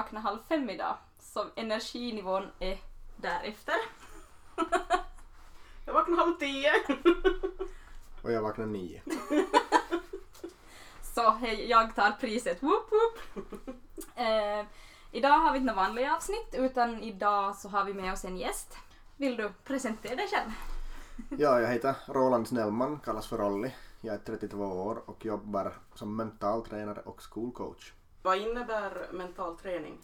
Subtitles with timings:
[0.00, 2.78] jag har vaknat halv fem idag, så energinivån är
[3.16, 3.74] därefter.
[5.86, 6.70] Jag vaknade halv tio.
[8.22, 9.02] Och jag vaknar nio.
[11.02, 12.62] Så hej, jag tar priset.
[12.62, 13.18] Woop woop.
[14.16, 14.66] eh,
[15.12, 18.36] idag har vi inte några vanliga avsnitt utan idag så har vi med oss en
[18.36, 18.76] gäst.
[19.16, 20.50] Vill du presentera dig själv?
[21.40, 23.70] Ja, jag heter Roland Snellman, kallas för Rolly.
[24.00, 27.92] Jag är 32 år och jobbar som mentaltränare och skolcoach.
[28.22, 29.98] Vad innebär mental träning?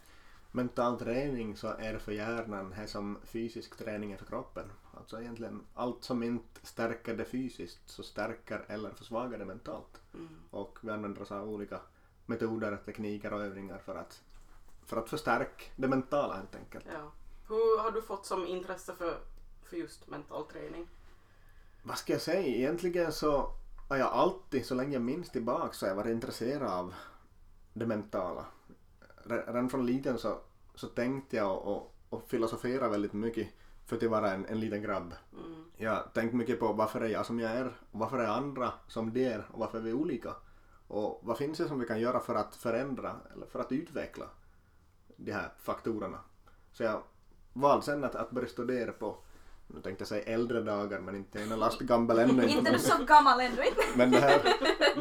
[0.53, 4.73] Mental träning så är för hjärnan här som fysisk träning är för kroppen.
[4.95, 10.01] Alltså egentligen allt som inte stärker det fysiskt så stärker eller försvagar det mentalt.
[10.15, 10.29] Mm.
[10.51, 11.81] Och vi använder oss av olika
[12.27, 14.23] metoder, tekniker och övningar för att,
[14.87, 16.85] för att förstärka det mentala helt enkelt.
[16.93, 17.13] Ja.
[17.49, 19.19] Hur har du fått som intresse för,
[19.65, 20.89] för just mental träning?
[21.83, 22.57] Vad ska jag säga?
[22.57, 23.51] Egentligen så
[23.89, 26.95] har jag alltid, så länge jag minns tillbaka, så har jag varit intresserad av
[27.79, 28.45] det mentala.
[29.25, 30.39] Re- Redan från liten så,
[30.75, 33.49] så tänkte jag och, och, och filosoferade väldigt mycket
[33.87, 35.15] för att vara en, en liten grabb.
[35.33, 35.65] Mm.
[35.77, 39.13] Jag tänkte mycket på varför är jag som jag är och varför är andra som
[39.13, 40.35] de är och varför är vi olika.
[40.89, 44.27] Och vad finns det som vi kan göra för att förändra eller för att utveckla
[45.17, 46.19] de här faktorerna.
[46.73, 47.03] Så jag
[47.53, 49.17] valde sen att, att börja studera på,
[49.67, 52.47] nu tänkte jag säga äldre dagar men inte en lastgammal ännu.
[52.49, 53.83] Inte du så gammal ännu inte.
[53.97, 54.43] Men det här,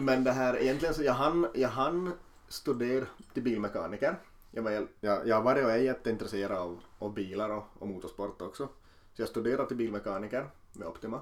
[0.01, 2.11] men det här egentligen så jag hann, jag hann
[2.47, 4.19] studera till bilmekaniker.
[4.51, 8.41] Jag, var, jag, jag har varit och är jätteintresserad av, av bilar och, och motorsport
[8.41, 8.69] också.
[9.13, 11.21] Så jag studerade till bilmekaniker med Optima.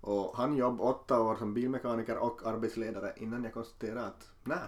[0.00, 4.58] Och han jobbade åtta år som bilmekaniker och arbetsledare innan jag konstaterade att nej,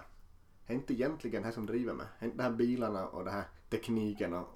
[0.67, 2.05] det är inte egentligen det som driver mig.
[2.19, 4.47] Det är inte de här bilarna och den här tekniken och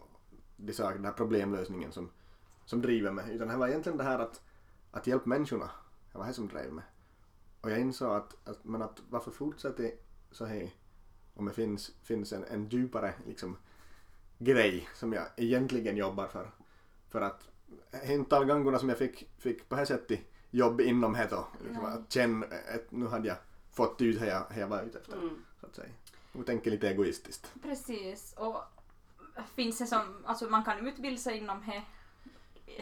[0.57, 2.09] de saker, den här problemlösningen som,
[2.65, 3.35] som driver mig.
[3.35, 4.41] Utan det var egentligen det här att,
[4.91, 5.69] att hjälpa människorna.
[6.11, 6.85] Det var det som drev mig.
[7.61, 9.91] Och jag insåg att, att, men att varför fortsätter
[10.31, 10.73] så här
[11.35, 13.57] om det finns, finns en, en djupare liksom,
[14.37, 16.51] grej som jag egentligen jobbar för.
[17.09, 17.49] För att
[18.03, 20.19] inte alla gångerna som jag fick, fick på det här sättet
[20.51, 23.37] jobb inom det då, liksom, att känna att nu hade jag
[23.71, 25.17] fått ut det jag, det jag var ute efter.
[25.17, 25.43] Mm.
[25.59, 25.89] Så att säga.
[26.31, 27.53] Och tänka lite egoistiskt.
[27.63, 28.33] Precis.
[28.37, 28.63] Och
[29.55, 31.81] finns det som, alltså man kan utbilda sig inom he,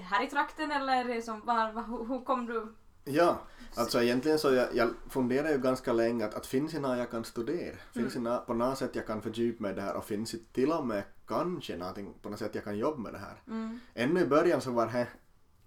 [0.02, 2.74] här i trakten eller det som, var, hur kom du?
[3.06, 3.42] Ja,
[3.76, 7.12] alltså egentligen så jag, jag funderar ju ganska länge att, att finns det något jag
[7.12, 7.76] kan studera?
[7.94, 10.54] Finns det något, på något sätt jag kan fördjupa mig det här och finns det
[10.54, 13.42] till och med kanske någonting på något sätt jag kan jobba med det här?
[13.48, 13.80] Mm.
[13.94, 15.08] Ännu i början så var det,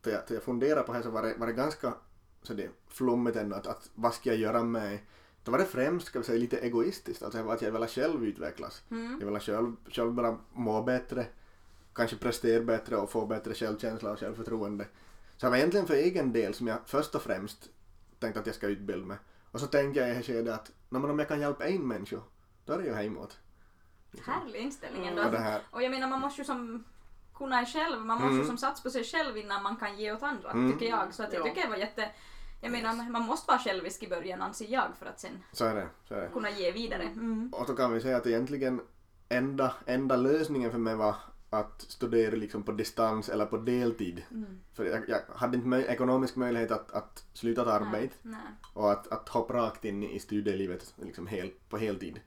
[0.03, 1.95] då jag, då jag funderade på det så var det, var det ganska
[2.43, 4.99] så det flummigt ändå att, att vad ska jag göra med
[5.47, 8.83] då var det främst ska vi säga, lite egoistiskt, alltså att jag ville själv utvecklas.
[8.91, 9.19] Mm.
[9.21, 11.27] Jag ville själv, själv bara må bättre,
[11.95, 14.87] kanske prestera bättre och få bättre självkänsla och självförtroende.
[15.37, 17.69] Så det var egentligen för egen del som jag först och främst
[18.19, 19.17] tänkte att jag ska utbilda mig.
[19.53, 21.65] Och så tänkte jag i det här skedet att "Nå, men om jag kan hjälpa
[21.67, 22.17] en människa,
[22.65, 23.39] då är det ju hemåt.
[24.27, 25.09] Härlig inställning Mm.
[25.19, 25.23] ändå.
[25.25, 26.85] Och det här, Och jag menar man måste ju som
[27.35, 28.47] kunna är själv, man måste ju Mm.
[28.47, 30.73] som satsa på sig själv innan man kan ge åt andra, Mm.
[30.73, 31.15] tycker jag.
[31.15, 31.45] Så att jag Ja.
[31.45, 32.11] tycker det var jätte...
[32.63, 35.75] Jag menar man måste vara självisk i början anser jag för att sen så är
[35.75, 35.89] det.
[36.09, 36.29] Så är det.
[36.33, 37.03] kunna ge vidare.
[37.03, 37.51] Mm.
[37.53, 38.81] Och då kan vi säga att egentligen
[39.29, 41.17] enda, enda lösningen för mig var
[41.59, 44.23] att studera liksom på distans eller på deltid.
[44.31, 44.59] Mm.
[44.75, 48.15] För jag, jag hade inte möj- ekonomisk möjlighet att, att sluta ett arbete
[48.75, 52.21] och att, att hoppa rakt in i studielivet liksom hel, på heltid.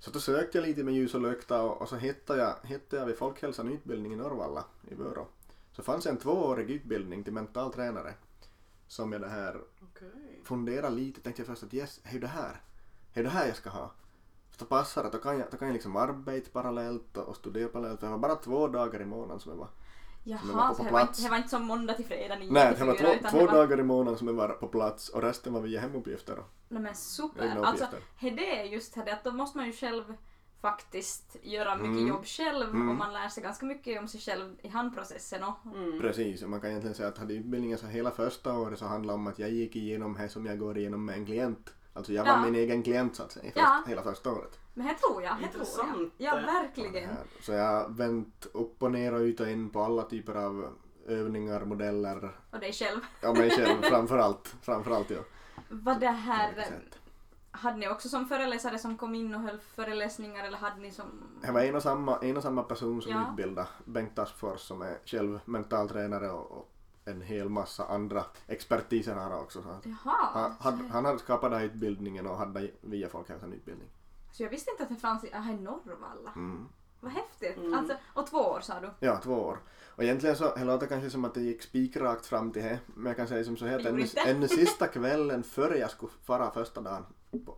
[0.00, 3.02] Så då sökte jag lite med ljus och lykta och, och så hittade jag, hittade
[3.02, 5.26] jag vid Folkhälsan utbildning i Norrvalla i Vörå.
[5.72, 8.14] Så fanns en tvåårig utbildning till mental tränare
[8.88, 10.40] som jag det här Okej.
[10.44, 12.60] funderade lite tänkte jag först att yes, hej det här,
[13.12, 13.92] hej det här jag ska ha.
[14.58, 17.68] Då passar det, då kan jag, då kan jag liksom arbeta parallellt och, och studera
[17.68, 18.00] parallellt.
[18.00, 19.68] Det var bara två dagar i månaden som jag var.
[20.24, 21.22] Som jag var Jaha, på så det var, inte, plats.
[21.24, 23.52] det var inte som måndag till fredag 9 Nej, det var 4, två, två var...
[23.52, 26.38] dagar i månaden som jag var på plats och resten var via hemuppgifter.
[26.68, 27.56] Nej men super.
[27.64, 27.86] Alltså,
[28.20, 30.14] det är just det att då måste man ju själv
[30.60, 32.06] faktiskt göra mycket Mm.
[32.08, 32.88] jobb själv Mm.
[32.88, 36.00] och man lär sig ganska mycket om sig själv i handprocessen och Mm.
[36.00, 39.14] Precis, och man kan egentligen säga att hade utbildningen så hela första året så handlade
[39.18, 41.74] om att jag gick igenom det som jag går igenom med en klient.
[41.96, 42.40] Alltså jag var Ja.
[42.44, 43.82] min egen klient så att säga, först, Ja.
[43.86, 44.58] hela första året.
[44.74, 45.66] Men det tror jag, det tror
[45.98, 46.10] jag.
[46.16, 47.08] Ja, verkligen.
[47.40, 50.68] Så jag har vänt upp och ner och ut och in på alla typer av
[51.06, 53.00] övningar, modeller, Och dig själv.
[53.20, 54.54] ja mig själv framförallt.
[54.62, 55.18] Framförallt ja.
[55.68, 56.66] Vad det här...
[57.56, 61.04] Hade ni också som föreläsare som kom in och höll föreläsningar eller hade ni som...
[61.42, 63.26] Det var en och samma, en och samma person som Ja.
[63.30, 66.73] utbildade Bengt Aspfors som är själv mentaltränare och, och
[67.04, 69.62] en hel massa andra expertiser har också.
[69.62, 70.28] Så att Jaha.
[70.32, 73.88] han, han, han hade skapat den här utbildningen och hade via Folkhälsan utbildning.
[74.32, 76.32] Så jag visste inte att det fanns i, aha, i Norrvalla.
[76.36, 76.68] Mm.
[77.00, 77.56] Vad häftigt.
[77.56, 77.74] Mm.
[77.74, 78.90] Alltså, och två år sa du?
[79.00, 79.58] Ja, två år.
[79.86, 83.06] Och egentligen så, det låter kanske som att det gick spikrakt fram till det, men
[83.06, 86.50] jag kan säga som så här att ännu, ännu sista kvällen före jag skulle fara
[86.50, 87.56] första dagen på,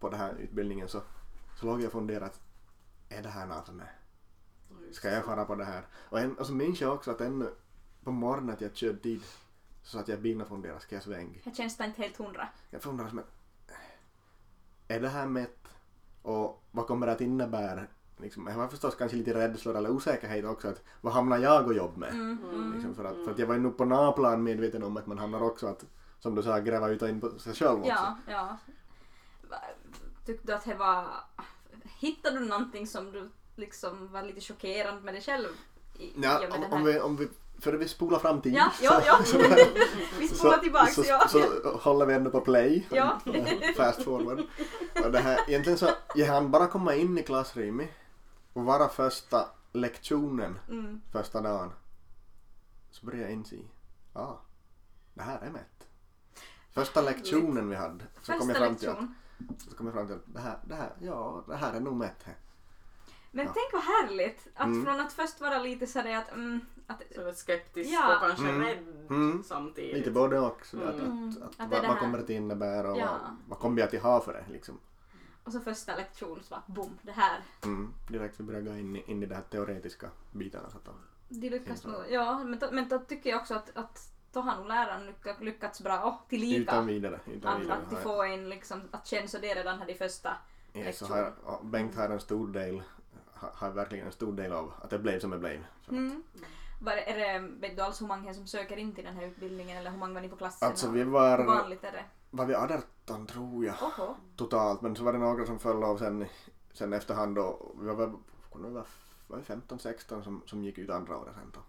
[0.00, 1.00] på den här utbildningen så,
[1.60, 2.40] så låg jag och funderade att
[3.08, 3.88] är det här något med?
[4.92, 5.86] Ska jag fara på det här?
[5.94, 7.50] Och, en, och så minns jag också att ännu
[8.06, 9.38] på morgonen att jag körde dit
[9.82, 11.38] så att jag bilen och funderade, ska jag svänga?
[11.44, 12.48] Jag känns det inte helt hundra.
[12.70, 13.22] Jag funderar som
[14.88, 15.68] är det här mätt?
[16.22, 17.80] Och vad kommer det att innebära?
[18.16, 21.74] Liksom, jag var förstås kanske lite rädslor eller osäkerhet också att vad hamnar jag och
[21.74, 22.10] jobb med?
[22.10, 22.38] Mm.
[22.44, 22.72] Mm.
[22.72, 25.18] Liksom för, att, för att jag var ju nog på naplan medveten om att man
[25.18, 25.84] hamnar också att,
[26.18, 27.88] som du sa, gräva ut och in på sig själv också.
[27.88, 28.56] Ja, ja.
[30.26, 31.06] Tyckte du att det var...
[31.98, 35.48] Hittade du någonting som du liksom var lite chockerande med dig själv?
[35.98, 38.40] I, Ja, i och med om, om, här- vi, om vi, för vi spolar fram
[38.40, 38.54] tid.
[38.54, 39.18] Ja, ja, ja.
[40.18, 41.28] Vi spolar tillbaks, så, ja.
[41.28, 42.86] så, håller vi ändå på play.
[42.90, 43.20] Ja.
[43.76, 44.42] Fast forward.
[45.04, 47.90] Och det här, egentligen så, jag hann bara komma in i klassrummet
[48.52, 51.00] och vara första lektionen Mm.
[51.12, 51.72] första dagen.
[52.90, 53.56] Så började jag inse,
[54.14, 54.40] ja, ah,
[55.14, 55.88] det här är mätt.
[56.70, 58.98] Första lektionen vi hade så kom jag fram till att,
[59.58, 61.96] så kom jag fram till att det här, det här, ja, det här är nog
[61.96, 62.22] mätt.
[62.24, 62.36] här.
[63.36, 63.52] Men Ja.
[63.54, 64.84] tänk vad härligt att Mm.
[64.84, 68.14] från att först vara lite sådär att, mm, att Så är skeptisk Ja.
[68.14, 68.62] och kanske Mm.
[68.62, 68.78] rädd
[69.10, 69.42] Mm.
[69.44, 69.96] samtidigt.
[69.96, 70.66] Lite både och.
[70.72, 70.88] Mm.
[70.88, 73.06] att, att, att, Att vad, vad kommer det att innebära och Ja.
[73.22, 74.78] vad, vad kommer jag att ha för det liksom.
[75.44, 77.40] och så första lektion så bara boom, det här.
[77.64, 77.92] Mm.
[78.08, 80.70] Direkt vi börjar gå in i, in i de här teoretiska bitarna.
[80.70, 80.88] Så att,
[81.28, 82.02] De lyckas nog.
[82.10, 85.40] Ja, men, då- men då tycker jag också att, att då har nog läraren lyckats,
[85.40, 87.20] lyckats bra och tillika utan vidare.
[87.26, 89.94] Utan att, vidare att har får en liksom, att känna så det redan här de
[89.94, 90.30] första.
[91.14, 92.82] har, ja, Bengt har en stor del,
[93.40, 95.64] har, verkligen en stor del av att det blev som det blev.
[95.88, 96.22] Mm.
[96.80, 99.76] Var, är det, vet du alls hur många som söker in till den här utbildningen
[99.76, 100.68] eller hur många var ni på klassen?
[100.68, 102.04] Alltså vi hur var, vanligt är det?
[102.30, 104.14] var vi 18 tror jag Oho.
[104.36, 106.26] totalt men så var det några som föll av sen,
[106.72, 108.12] sen efterhand och vi var,
[109.26, 111.60] var det 15-16 som, som gick ut andra året sen då.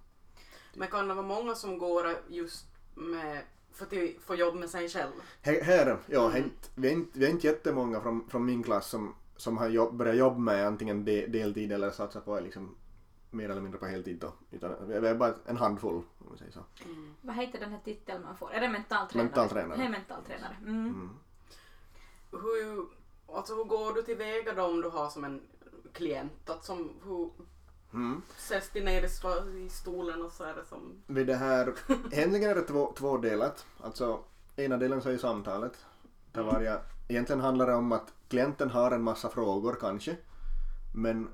[0.73, 2.65] Men kan det vara många som går just
[2.95, 3.41] med
[3.71, 5.11] för att få jobb med sig själv?
[5.41, 6.51] Här, här ja, Mm.
[6.75, 9.95] vi, är inte, vi är inte jättemånga från, från min klass som, som har jobb,
[9.95, 12.75] börjat jobba med antingen de, deltid eller satsa på liksom
[13.31, 14.33] mer eller mindre på heltid då.
[14.51, 16.59] Utan vi är bara en handfull om man säger så.
[16.85, 17.13] Mm.
[17.21, 18.53] Vad heter den här titeln man får?
[18.53, 19.25] Är det mentaltränare?
[19.27, 19.77] Mentaltränare.
[19.77, 20.55] Det är mentaltränare.
[20.61, 20.85] Mm.
[20.85, 21.09] Mm.
[22.31, 22.85] Hur,
[23.35, 25.41] alltså, hur går du tillväga då om du har som en
[25.93, 26.49] klient?
[26.49, 27.29] Att som, hur
[27.93, 28.21] Mm.
[28.37, 31.03] sätts de ner i sto- i stolen och så är det som...
[31.07, 31.73] Vid det här,
[32.11, 33.65] egentligen är det två, tvådelat.
[33.81, 34.19] Alltså
[34.55, 35.85] ena delen så är ju samtalet.
[36.31, 40.17] Där var jag, egentligen handlar det om att klienten har en massa frågor kanske.
[40.95, 41.29] Men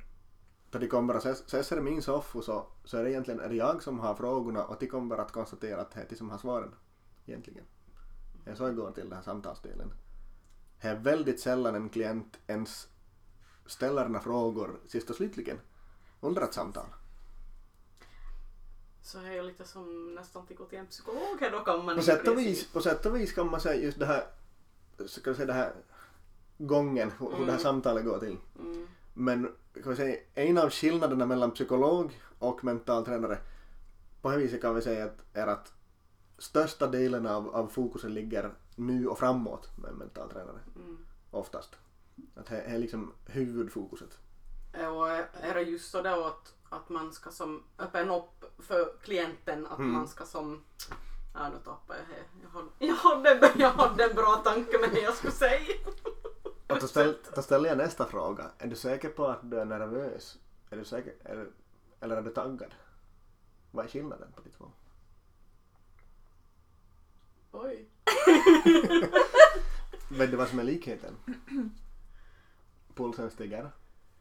[0.70, 3.56] då de kommer att ses- i min soffa så, så är det egentligen är det
[3.56, 6.38] jag som har frågorna och de kommer att konstatera att det är de som har
[6.38, 6.76] svaren.
[7.26, 7.66] Egentligen.
[8.46, 9.94] Det är så jag går till den här samtalsdelen.
[10.82, 12.88] Det är väldigt sällan en klient ens
[13.66, 15.60] ställer några frågor sist och slutligen
[16.22, 16.86] under ett samtal.
[19.02, 21.96] Så är jag lite som nästan till gå till en psykolog här då kan man
[21.96, 24.24] På sätt, och vis, på sätt och vis kan man säga just det här,
[25.06, 25.74] ska vi säga det här
[26.68, 27.60] gången, hur, hur det här Mm.
[27.60, 28.38] samtalet går till.
[28.60, 28.88] Mm.
[29.14, 29.52] Men
[29.84, 33.38] kan vi säga, en av skillnaderna mellan psykolog och mentaltränare
[34.22, 35.74] på det viset kan vi säga att, är att
[36.38, 40.60] största delen av, av fokuset ligger nu och framåt med en mentaltränare.
[40.76, 40.98] Mm.
[41.32, 41.76] Oftast.
[42.36, 44.18] Att det är liksom huvudfokuset.
[44.74, 49.68] Och är det just så då att, att man ska som öppna upp för klienten
[49.68, 49.92] att Mm.
[49.92, 50.64] man ska som
[51.36, 52.44] Ja nu tappade jag det.
[52.44, 55.60] Jag hade, jag, hade, jag hade en bra tanke med det jag skulle säga.
[56.74, 58.52] Och då, ställ, då ställer jag nästa fråga.
[58.58, 60.40] Är du säker på att du är nervös?
[60.70, 61.48] Är du säker, är
[62.00, 62.76] eller är du taggad?
[63.72, 64.72] Vad är skillnaden på de två?
[67.52, 67.90] Oj.
[70.10, 71.18] Vet du vad som är likheten?
[72.96, 73.72] Pulsen stiger,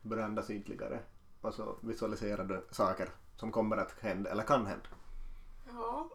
[0.02, 1.00] börjar andas ytligare
[1.40, 4.88] och så visualiserar du saker som kommer att hända eller kan hända.
[5.66, 6.10] Ja.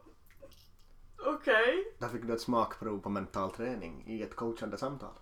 [1.18, 1.96] Okej.
[2.00, 5.14] Där fick du ett smakprov på mental träning i ett coachande samtal.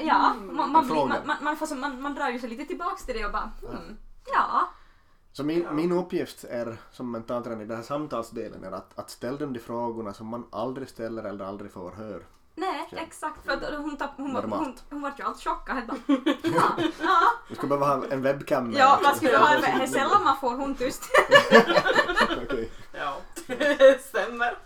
[0.00, 0.56] Ja, Mm.
[0.56, 3.04] man, man, blir, man, man, man, får så, man, man drar ju sig lite tillbaks
[3.06, 3.96] till det och bara hmm,
[4.32, 4.68] ja.
[5.32, 5.72] Så min, Ja.
[5.72, 9.58] min uppgift är som mentaltränare i den här samtalsdelen är att, att ställa dem de
[9.60, 12.22] frågorna som man aldrig ställer eller aldrig får höra.
[12.58, 12.98] Nej, Ja.
[12.98, 13.44] exakt.
[13.44, 14.84] För att hon, tapp, hon, var, hon, Normalt.
[14.90, 15.86] hon var ju allt chockad.
[15.86, 15.96] Bara,
[16.42, 16.62] ja,
[17.02, 17.18] ja.
[17.48, 20.36] Du skulle behöva ha en webcam ja, man skulle ha en, det är sällan man
[20.36, 21.02] får hon tyst.
[22.44, 22.70] Okej.
[22.92, 24.58] Ja, det stämmer.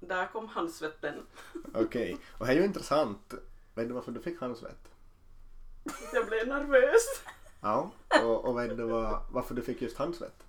[0.00, 1.14] Där kom handsvetten.
[1.74, 2.18] Okej.
[2.38, 3.34] Och det är ju intressant.
[3.74, 4.92] Vet du varför du fick handsvett?
[6.12, 7.22] Jag blev nervös.
[7.60, 7.90] Ja.
[8.24, 10.46] Och, och vet du vad, varför du fick just handsvett?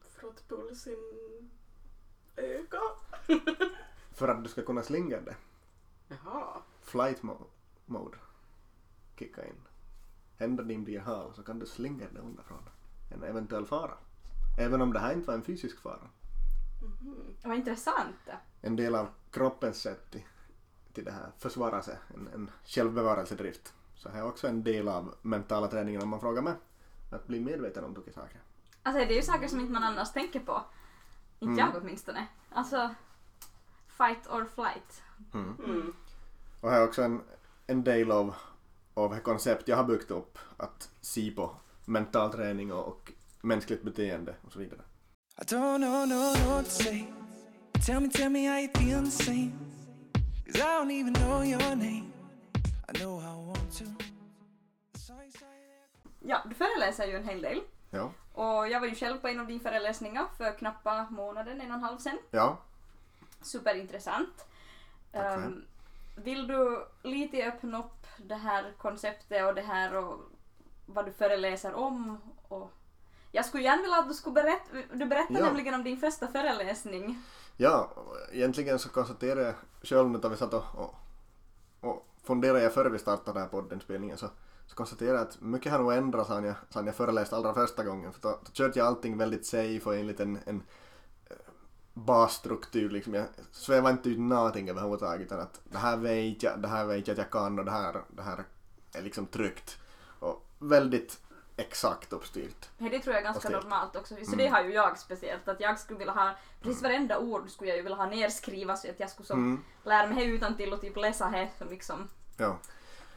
[0.00, 0.94] För att pulsen
[2.36, 2.80] öka.
[4.12, 5.36] För att du ska kunna slinga det.
[6.08, 6.60] Jaha.
[6.82, 7.46] Flight mo-
[7.86, 8.18] mode.
[9.18, 9.62] Kicka in.
[10.38, 12.68] Händer din blir hal så kan du slinga det underifrån.
[13.10, 13.94] En eventuell fara.
[14.58, 16.08] Även om det här inte var en fysisk fara.
[16.82, 17.34] Mhm.
[17.44, 18.16] Vad intressant.
[18.60, 20.16] En del av kroppens sätt
[20.96, 21.96] till, det här försvara sig.
[22.14, 23.74] En, en självbevarelsedrift.
[23.94, 26.54] Så här är också en del av mentala träningen om man frågar mig.
[27.12, 28.40] Att bli medveten om olika saker.
[28.82, 30.62] Alltså det är ju saker som inte man annars tänker på.
[31.38, 31.72] Inte Mm.
[31.74, 32.26] jag åtminstone.
[32.50, 32.94] Alltså,
[33.88, 35.02] fight or flight.
[35.34, 35.56] Mm.
[35.64, 35.92] Mm.
[36.60, 37.20] Och här är också en,
[37.66, 38.34] en del av,
[38.94, 40.38] av det koncept jag har byggt upp.
[40.56, 44.80] Att se på mental träning och, och mänskligt beteende och så vidare.
[45.40, 47.04] I don't know, no, no, what to say.
[47.86, 49.65] Tell me, tell me how you feel the same.
[50.46, 52.12] Cause I don't even know your name.
[52.88, 53.84] I know I want to.
[56.20, 57.62] Ja, du föreläser ju en hel del.
[57.90, 58.10] Ja.
[58.32, 61.76] Och jag var ju själv på en av dina föreläsningar för knappa månaden, en och
[61.76, 62.18] en halv sen.
[62.30, 62.58] Ja.
[63.42, 64.46] Superintressant.
[65.12, 65.42] Tack för.
[65.42, 65.64] Ehm,
[66.16, 70.20] vill du lite öppna upp det här konceptet och det här och
[70.86, 72.18] vad du föreläser om?
[72.48, 72.72] Och
[73.32, 75.46] jag skulle gärna vilja att du skulle berätta, du berättade Ja.
[75.46, 77.22] nämligen om din första föreläsning.
[77.56, 77.90] Ja,
[78.32, 80.94] egentligen så konstaterade jag själv nu när vi satt och, och,
[81.80, 84.30] och funderade jag före vi startade den här poddinspelningen så,
[84.66, 87.84] så konstaterade jag att mycket har nog ändrats sedan jag, sedan jag föreläste allra första
[87.84, 88.12] gången.
[88.12, 90.62] För då, då körde jag allting väldigt safe och enligt en, en
[91.30, 91.36] eh,
[91.94, 93.14] basstruktur liksom.
[93.14, 97.08] Jag svävade inte ut någonting överhuvudtaget utan att det här vet jag, det här vet
[97.08, 98.44] jag att jag kan och det här, det här
[98.92, 99.78] är liksom tryggt.
[100.18, 101.20] Och väldigt
[101.56, 102.68] exakt uppstyrt.
[102.78, 104.14] Nej, Det tror jag är ganska normalt också.
[104.14, 104.38] Så Mm.
[104.38, 105.48] det har ju jag speciellt.
[105.48, 108.90] Att jag skulle vilja ha, precis varenda ord skulle jag ju vilja ha nerskriva så
[108.90, 109.62] att jag skulle som Mm.
[109.84, 112.56] lära mig utan till och typ läsa det som liksom Ja.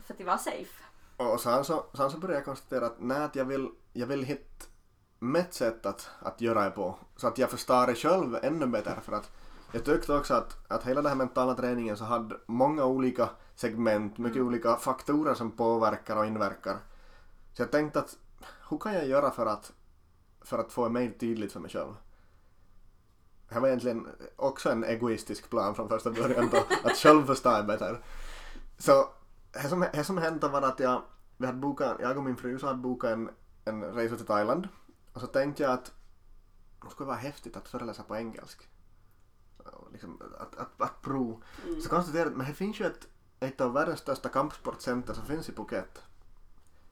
[0.05, 0.83] för att vara safe.
[1.17, 4.65] Och sen så, sen så började jag konstatera att nej, jag vill, jag vill hitta
[5.19, 6.95] mitt sätt att, att göra det på.
[7.15, 9.01] Så att jag förstår det själv ännu bättre.
[9.03, 9.31] För att
[9.71, 14.17] jag tyckte också att, att hela den här mentala träningen så hade många olika segment,
[14.17, 16.77] mycket olika faktorer som påverkar och inverkar.
[17.53, 18.17] Så jag tänkte att
[18.69, 19.73] hur kan jag göra för att,
[20.41, 21.93] för att få det mer tydligt för mig själv?
[23.49, 26.57] Det var egentligen också en egoistisk plan från första början då,
[26.89, 27.97] att själv förstå det bättre.
[28.77, 29.09] Så
[29.51, 31.01] det som, det som hände var att jag,
[31.37, 33.29] vi hade bokat, jag och min fru så hade bokat en,
[33.65, 34.67] en resa till Thailand.
[35.13, 35.91] Och så tänkte jag att
[36.83, 38.65] det skulle vara häftigt att föreläsa på engelska.
[39.91, 41.41] Liksom, att, att, att prova.
[41.83, 43.07] Så konstaterade jag att det finns ju ett,
[43.39, 46.03] ett av världens största kampsportcenter som finns i Phuket.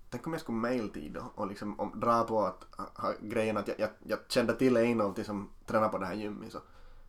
[0.09, 3.57] Tänk om jag skulle mail tid och, och liksom om, dra på att ha, grejen
[3.57, 4.73] att jag, jag, jag kände till
[5.15, 6.51] de som tränar på det här gymmet.
[6.51, 6.59] Så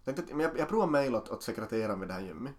[0.05, 2.53] tänkte att men jag, jag provar mail åt, åt sekreteraren vid det här gymmet.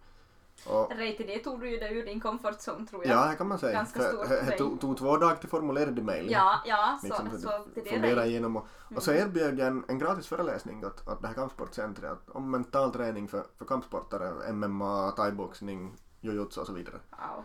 [0.66, 3.16] Och, Rej till det tog du ju dig ur din comfort zone tror jag.
[3.16, 3.72] Ja, det kan man säga.
[3.72, 6.30] Ganska stort det- för Det tog, tog två dagar till formulera de mejl.
[6.30, 8.66] Ja, ja, så, Liksom, så till det fundera igenom och,
[8.96, 12.92] och så erbjöd jag en, en gratis föreläsning åt, åt det här kampsportcentret om mental
[12.92, 16.96] träning för, för kampsportare, MMA, thaiboxning, jujutsu och så vidare.
[17.10, 17.44] Wow.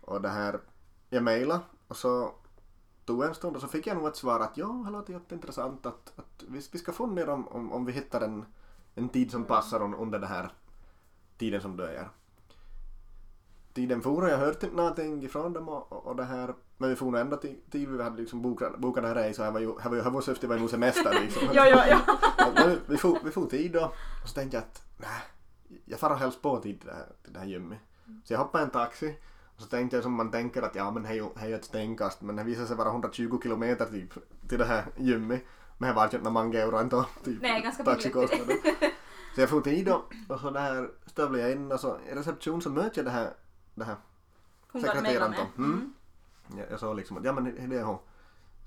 [0.00, 0.60] Och det här,
[1.10, 2.34] jag mejlade och så
[3.04, 5.86] tog en stund och så fick jag nog ett svar att ja, det låter jätteintressant
[5.86, 8.44] att, att vi, vi ska fundera om, om, om vi hittar en,
[8.94, 10.52] en tid som passar un, under den här
[11.38, 12.08] tiden som du är.
[13.72, 16.90] Tiden for och jag hörde inte någonting ifrån dem och, och, och det här men
[16.90, 19.44] vi for nog ända till, till vi hade liksom bokat, bokat här resa.
[19.44, 21.42] Det var ju, det var ju, det var syftet var ju nog semester liksom.
[21.52, 22.00] Ja, ja, ja.
[22.54, 23.84] Men vi, får, vi får tid då.
[24.22, 25.20] Och så tänkte jag att nej,
[25.84, 27.78] jag far och hälsa på tid till det här, till det här gymmet.
[28.24, 29.16] Så jag hoppade en taxi.
[29.60, 32.22] Så tänkte jag som man tänker att ja men är ju ett stenkast.
[32.22, 34.14] Men det visade sig vara 120 kilometer typ
[34.48, 35.42] till det här gymmet.
[35.78, 37.06] Men det var ju inte många euro ändå.
[37.24, 38.12] Typ, Nej, ganska billigt.
[39.34, 40.04] Så jag får tid då.
[40.28, 43.30] Och så där stövlade jag in och så i reception så möter jag det här,
[43.74, 43.96] det här
[44.72, 45.62] sekreteraren då.
[45.62, 45.94] Mm.
[46.56, 47.98] Jag, jag sa liksom att ja men det är hon.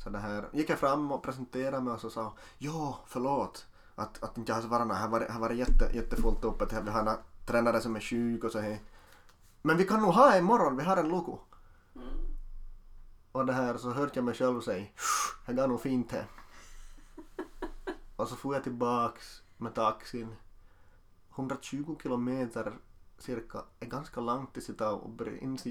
[0.03, 4.23] Så det här gick jag fram och presenterade mig och så sa ja förlåt att,
[4.23, 7.81] att inte jag har svarat här var varit jätte, jättefullt uppe vi har en tränare
[7.81, 8.79] som är sjuk och så här.
[9.65, 11.39] Men vi kan nog ha imorgon, vi har en loko.
[13.32, 14.86] Och det här så hörde jag mig själv säga
[15.46, 16.25] det går nog fint här.
[18.15, 20.36] Och så får jag tillbaks med taxin.
[21.36, 22.74] 120 kilometer
[23.17, 25.70] cirka är ganska långt till sitta och inse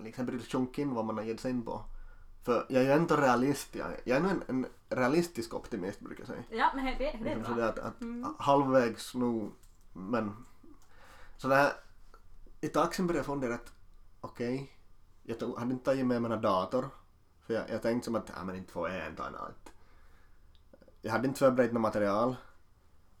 [0.00, 1.84] liksom börja sjunka in vad man har gett sig in på.
[2.44, 6.20] För jag är ju ändå realist, jag, jag är nog en, en realistisk optimist brukar
[6.20, 6.42] jag säga.
[6.50, 7.54] Ja, men det, det är Liksom bra.
[7.54, 7.94] sådär att, att
[8.38, 9.52] halvvägs nog,
[9.92, 10.46] men
[11.36, 11.48] så
[12.60, 13.72] i taxin började jag fundera att
[14.20, 14.72] okej,
[15.22, 16.88] jag tog, hade inte tagit med mig en dator.
[17.46, 19.72] För jag, jag tänkte som att, ja men inte får jag ta allt.
[21.02, 22.36] Jag hade inte förberett något material.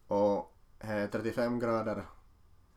[0.06, 2.06] Och är 35 grader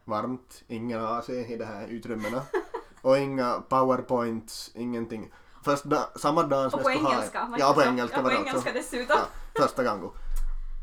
[0.05, 2.41] varmt, ingen AC i de här utrymmena.
[3.01, 5.33] Och inga powerpoints, ingenting.
[5.63, 7.43] Först da, samma dag som Och jag skulle engelska.
[7.43, 7.57] ha...
[7.59, 9.17] Ja, på engelska ja, på engelska dessutom.
[9.19, 10.09] Ja, första gången.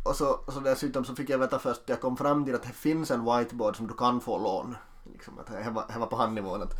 [0.04, 2.68] Och så, så dessutom så fick jag veta först, jag kom fram till att det
[2.68, 4.76] finns en whiteboard som du kan få lån.
[5.12, 6.62] Liksom att det var, jag var på handnivån.
[6.62, 6.74] Att,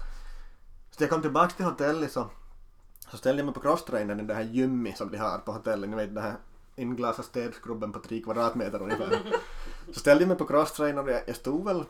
[0.91, 2.27] så jag kom tillbaka till hotellet så,
[3.11, 5.91] så ställde jag mig på crosstrainern i det här gymmet som de har på hotellet.
[5.91, 6.37] Ni vet det här
[6.77, 9.19] inglasade städskrubben på tre kvadratmeter ungefär.
[9.93, 11.85] Så ställde jag mig på crosstrainern och jag, jag stod väl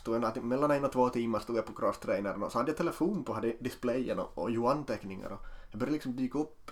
[0.00, 2.76] stod jag mellan en och två timmar stod jag på crosstrainern och så hade jag
[2.76, 6.70] telefon på hade displayen och, och gjorde anteckningar och jag började liksom dyka upp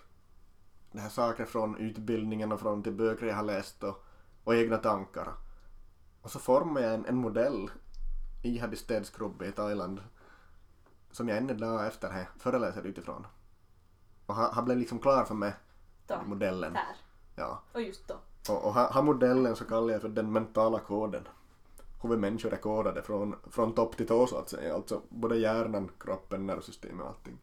[0.92, 4.04] det här saker från utbildningen och från de böcker jag har läst och,
[4.44, 5.32] och egna tankar.
[6.22, 7.70] Och så formade jag en, en modell
[8.42, 10.00] i Hadi städskrubb i Thailand
[11.10, 13.26] som jag än idag efter här föreläser utifrån.
[14.26, 15.52] Och han, han blev liksom klar för mig,
[16.06, 16.14] Då.
[16.26, 16.72] modellen.
[16.72, 16.96] Där.
[17.36, 17.62] Ja.
[17.72, 18.14] Och just då.
[18.48, 21.28] Och, och ha, ha modellen så kallar jag för den mentala koden.
[22.02, 24.74] Hur vi människor är kodade från, från topp till tå så att säga.
[24.74, 27.38] Alltså både hjärnan, kroppen, nervsystemet och allting.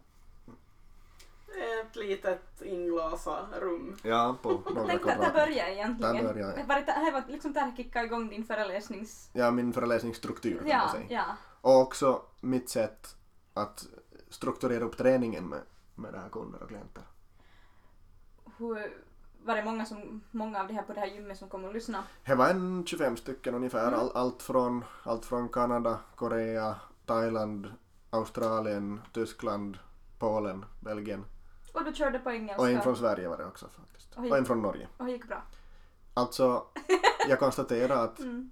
[1.81, 3.95] Ett litet inglasa rum.
[4.03, 5.33] Ja, på några Tänk kvadrat.
[5.33, 6.15] börjar egentligen.
[6.15, 6.57] Där börjar jag.
[6.57, 9.29] Det var, det här var liksom där kicka igång din föreläsnings...
[9.33, 11.05] Ja, min föreläsningsstruktur kan man Ja, säga.
[11.09, 11.25] ja.
[11.61, 13.15] Och också mitt sätt
[13.53, 13.85] att
[14.29, 15.61] strukturera upp träningen med,
[15.95, 17.03] med det här kunder och klienter.
[18.57, 18.93] Hur,
[19.43, 21.73] var det många, som, många av de här på det här gymmet som kom och
[21.73, 22.03] lyssnade?
[22.25, 23.87] Det var en 25 stycken ungefär.
[23.87, 23.99] Mm.
[23.99, 27.67] All, allt, från, allt från Kanada, Korea, Thailand,
[28.09, 29.77] Australien, Tyskland,
[30.19, 31.25] Polen, Belgien.
[31.75, 32.61] Och du körde på engelska?
[32.61, 34.13] Och en från Sverige var det också faktiskt.
[34.17, 34.31] Oj.
[34.31, 34.87] Och en från Norge.
[34.97, 35.43] Och det gick bra?
[36.13, 36.63] Alltså,
[37.29, 38.51] jag konstaterar att Mm.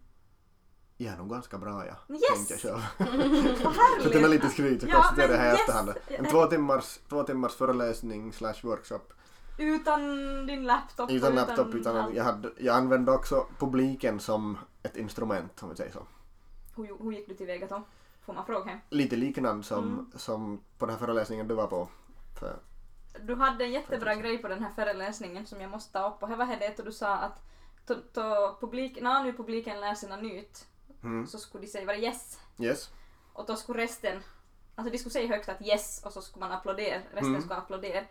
[0.97, 1.95] jag är nog ganska bra jag.
[2.17, 2.47] Yes!
[2.47, 3.07] Tänker jag själv.
[3.63, 4.03] Vad härligt!
[4.03, 5.59] Så det är lite skryt, jag Ja, konstaterar det här yes!
[5.59, 5.93] efterhand.
[6.07, 8.99] En två timmars, två timmars föreläsning slash workshop.
[9.59, 10.01] Utan
[10.47, 11.09] din laptop?
[11.09, 12.15] och Utan laptop, utan allt.
[12.15, 16.07] jag, hade, jag använde också publiken som ett instrument om vi säger så.
[16.75, 17.83] Hur, hur gick du tillväga då?
[18.25, 18.79] Får man fråga?
[18.89, 20.11] Lite liknande som, Mm.
[20.15, 21.87] som på den här föreläsningen du var på.
[22.39, 22.55] För,
[23.21, 26.29] Du hade en jättebra grej på den här föreläsningen som jag måste ta upp och
[26.29, 27.41] det var det och du sa att
[27.85, 30.67] då, då publik, när nu publiken lär sig något nytt
[31.03, 31.27] mm.
[31.27, 32.89] så skulle de säga det yes Yes.
[33.33, 34.23] och då skulle resten,
[34.75, 37.41] alltså de skulle säga högt att yes och så skulle man applådera, resten Mm.
[37.41, 38.03] skulle applådera.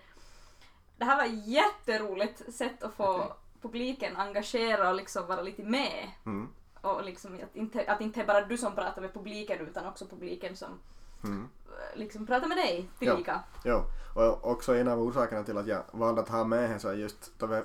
[0.97, 3.31] Det här var ett jätteroligt sätt att få Okej.
[3.63, 6.11] publiken engagerad och liksom vara lite med.
[6.27, 6.49] Mm.
[6.81, 10.57] Och liksom att inte, att inte bara du som pratar med publiken utan också publiken
[10.57, 10.79] som
[11.25, 11.49] Mm.
[11.95, 13.41] liksom pratar med dig tillika.
[13.65, 16.89] Jo, och också en av orsakerna till att jag valde att ha med här så
[16.89, 17.63] är just då vi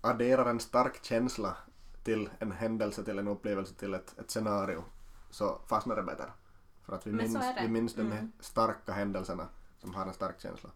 [0.00, 1.56] adderar en stark känsla
[2.04, 4.84] till en händelse, till en upplevelse, till ett, ett scenario
[5.30, 6.24] så fastnar det bättre.
[6.82, 8.32] För att vi minns, vi minns de Mm.
[8.40, 9.46] starka händelserna
[9.78, 10.70] som har en stark känsla.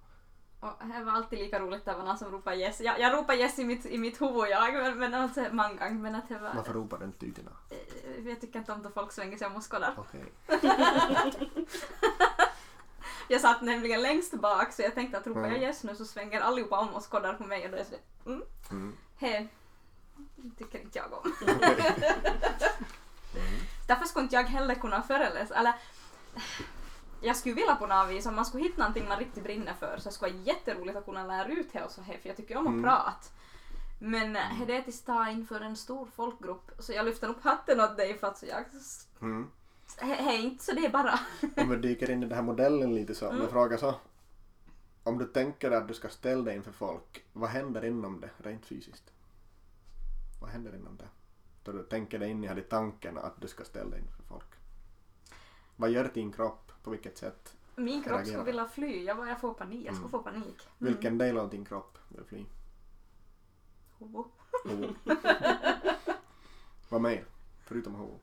[0.98, 2.80] Det var alltid lika roligt, det var någon som ropade yes.
[2.80, 5.90] Jag, jag ropade yes i mitt, i mitt huvud jag, men, men alltså många gånger.
[5.90, 6.54] Men att det var...
[6.54, 7.52] Varför ropar du inte ut idag?
[7.70, 9.94] Eh, Jag tycker inte om att folk svänger sig om skådar.
[9.98, 10.32] Okej.
[13.28, 15.62] Jag satt nämligen längst bak så jag tänkte att ropar jag Mm.
[15.62, 18.42] yes nu så svänger allihopa om och skådar på mig och då är det mm,
[18.70, 18.96] Mm.
[19.18, 19.46] he,
[20.58, 21.32] tycker inte jag om.
[21.42, 22.12] Okej.
[23.86, 25.54] Därför skulle inte jag heller kunna föreläsa.
[25.54, 25.72] Eller,
[27.24, 29.96] jag skulle vilja på något vis, om man skulle hitta någonting man riktigt brinner för
[29.98, 32.36] så skulle det vara jätteroligt att kunna lära ut det och så här, för jag
[32.36, 32.82] tycker om att Mm.
[32.82, 33.12] prata.
[33.98, 37.80] Men eh, det är tills ta inför en stor folkgrupp så jag lyfter upp hatten
[37.80, 38.64] åt dig för att jag...
[39.20, 39.50] Mm.
[40.00, 41.18] Är inte så det är bara.
[41.56, 43.42] Om vi dyker in i den här modellen lite så, om Mm.
[43.42, 43.94] jag frågar så.
[45.02, 48.66] Om du tänker att du ska ställa dig inför folk, vad händer inom det rent
[48.66, 49.12] fysiskt?
[50.40, 51.08] Vad händer inom det?
[51.64, 54.46] Då du tänker dig in i tanken att du ska ställa dig inför folk.
[55.76, 56.72] Vad gör din kropp?
[56.84, 57.56] På vilket sätt?
[57.76, 58.24] Min kropp Reagerar.
[58.24, 60.10] skulle vilja fly, jag, jag får panik, jag skulle Mm.
[60.10, 60.68] få panik.
[60.80, 60.92] Mm.
[60.92, 62.44] Vilken del av din kropp vill fly?
[63.98, 64.24] Huvud.
[64.64, 64.94] Huvud.
[66.88, 67.24] vad mer?
[67.64, 68.18] Förutom huvud.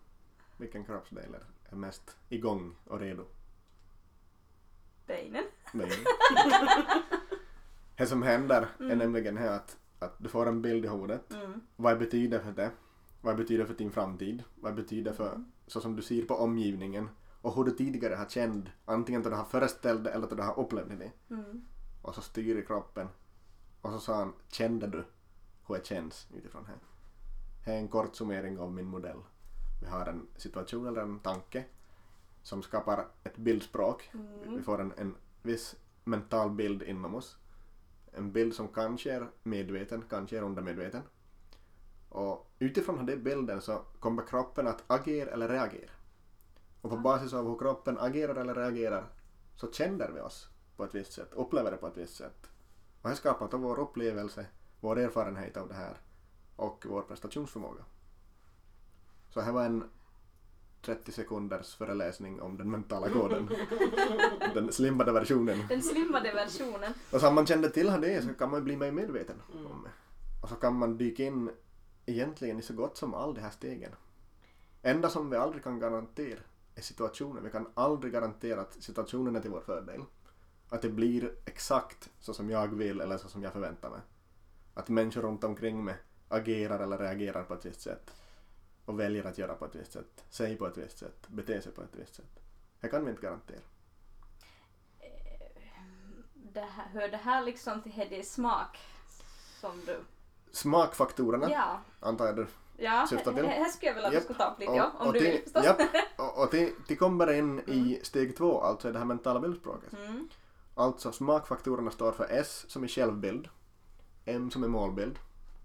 [0.57, 3.25] Vilken kroppsdel är- är mest igång och redo?
[5.07, 5.43] Benen.
[5.73, 5.91] Nej.
[7.97, 8.97] det som händer är Mm.
[8.97, 11.31] nämligen här att, att du får en bild i huvudet.
[11.33, 11.61] Mm.
[11.75, 12.71] Vad betyder för det?
[13.21, 14.43] Vad betyder för din framtid?
[14.55, 17.09] Vad betyder för så som du ser på omgivningen?
[17.41, 20.43] Och hur du tidigare har känt, antingen då du har föreställt det eller då du
[20.43, 21.11] har upplevt det.
[21.29, 21.61] Mm.
[22.01, 23.07] Och så styr kroppen.
[23.81, 25.03] Och så sa han, kände du
[25.67, 26.75] hur det känns utifrån här?
[27.65, 29.17] Här är en kort summering av min modell.
[29.81, 31.65] Vi har en situation eller en tanke
[32.43, 34.09] som skapar ett bildspråk.
[34.13, 34.63] Vi Mm.
[34.63, 37.37] får en, en viss mental bild inom oss.
[38.13, 41.01] En bild som kanske är medveten, kanske är undermedveten.
[42.09, 45.91] Och utifrån den bilden så kommer kroppen att agera eller reagera.
[46.81, 49.05] Och på basis av hur kroppen agerar eller reagerar
[49.55, 52.49] så känner vi oss på ett visst sätt, upplever det på ett visst sätt.
[53.01, 54.45] Och det skapar då vår upplevelse,
[54.79, 55.97] vår erfarenhet av det här
[56.55, 57.83] och vår prestationsförmåga.
[59.29, 59.83] Så här var en
[60.85, 63.49] 30 sekunders föreläsning om den mentala koden.
[64.53, 65.65] den slimmade versionen.
[65.69, 66.93] Den slimmade versionen.
[67.11, 69.65] Och så om man kände till det så kan man bli mer medveten Mm.
[69.65, 69.89] om det.
[70.41, 71.49] Och så kan man dyka in
[72.05, 73.91] egentligen i så gott som all de här stegen.
[74.81, 76.39] Enda som vi aldrig kan garantera
[76.75, 77.43] är situationen.
[77.43, 80.01] Vi kan aldrig garantera att situationen är till vår fördel.
[80.69, 83.99] Att det blir exakt så som jag vill eller så som jag förväntar mig.
[84.73, 85.95] Att människor runt omkring mig
[86.29, 88.11] agerar eller reagerar på ett visst sätt.
[88.85, 91.71] och väljer att göra på ett visst sätt, säga på ett visst sätt, bete sig
[91.71, 92.39] på ett visst sätt.
[92.79, 93.59] Det kan vi inte garantera.
[96.33, 98.77] Det här, hör det här liksom till Hedis smak?
[99.59, 99.99] Som du...
[100.51, 101.81] Smakfaktorerna Ja.
[101.99, 102.47] antar jag du
[102.81, 103.45] Ja, Syftar till?
[103.45, 105.41] här skulle jag vilja att du skulle ta upp lite ja, om du till, vill
[105.43, 105.65] förstås.
[105.65, 105.81] japp,
[106.17, 109.93] och, och till, till kommer in i steg två, alltså det här mentala bildspråket.
[109.93, 110.29] Mm.
[110.75, 113.47] Alltså smakfaktorerna står för S som är självbild,
[114.25, 115.19] M som är målbild,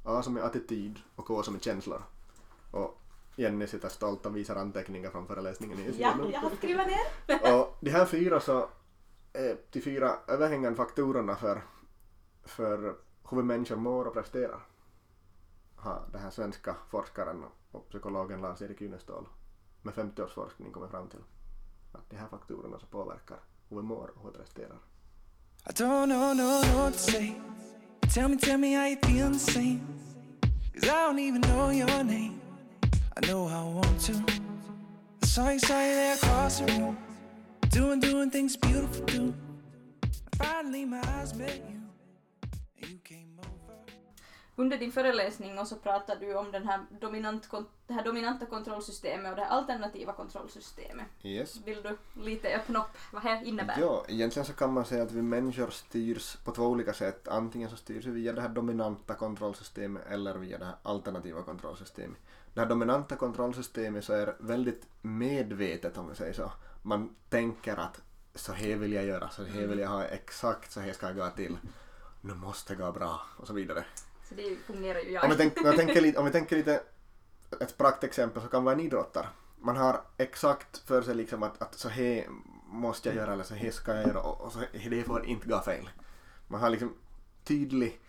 [0.05, 2.03] A som är attityd och K som är känslor.
[2.71, 3.03] Och
[3.37, 7.55] Jenny sitter stolt och visar anteckningar från föreläsningen i Ja, jag har skrivit ner.
[7.61, 8.69] Och de här fyra så
[9.33, 11.63] är de fyra överhängande faktorerna för,
[12.45, 12.95] för
[13.31, 14.61] hur vi människor mår och presterar.
[15.87, 19.29] Har den här svenska forskaren och psykologen Lars-Erik Ynestål
[19.83, 21.21] med 50 års forskning kommit fram till.
[21.93, 24.79] Att de här faktorerna så påverkar hur vi mår och hur vi presterar.
[25.67, 27.35] I don't know, no, what to say.
[28.15, 29.81] Tell me, tell me how you feel the same.
[30.75, 32.41] Cause I don't even know your name.
[33.17, 34.13] I know I want to.
[35.23, 36.97] I saw you, saw you there across the room.
[37.71, 39.35] Doing, doing things beautiful too.
[40.37, 41.76] Finally my eyes met you.
[44.59, 47.51] Under din föreläsning och så pratade du om den här dominant,
[47.87, 51.07] det här dominanta kontrollsystemet och det här alternativa kontrollsystemet.
[51.23, 51.57] Yes.
[51.65, 53.77] Vill du lite öppna upp vad det innebär?
[53.81, 57.29] Ja, egentligen så kan man säga att vi människor styrs på två olika sätt.
[57.29, 62.19] Antingen så styrs vi via det här dominanta kontrollsystemet eller via det här alternativa kontrollsystemet.
[62.55, 66.53] Det här dominanta kontrollsystemet så är väldigt medvetet om vi säger så.
[66.83, 68.01] Man tänker att
[68.35, 71.17] så här vill jag göra, så här vill jag ha, exakt så här ska jag
[71.17, 71.59] gå till.
[72.21, 73.85] Nu måste det gå bra och så vidare.
[74.29, 75.29] Så det fungerar ju Om jag.
[75.29, 76.83] vi, tänk, om, vi tänker lite, om vi tänker lite,
[77.61, 79.27] ett praktexempel så kan vara en idrottare.
[79.59, 82.27] Man har exakt för sig liksom att, att så här
[82.67, 85.27] måste jag göra eller så här ska jag göra och, och så här, det får
[85.27, 85.91] inte gå fel.
[86.49, 86.95] Man har liksom
[87.45, 88.01] tydlig,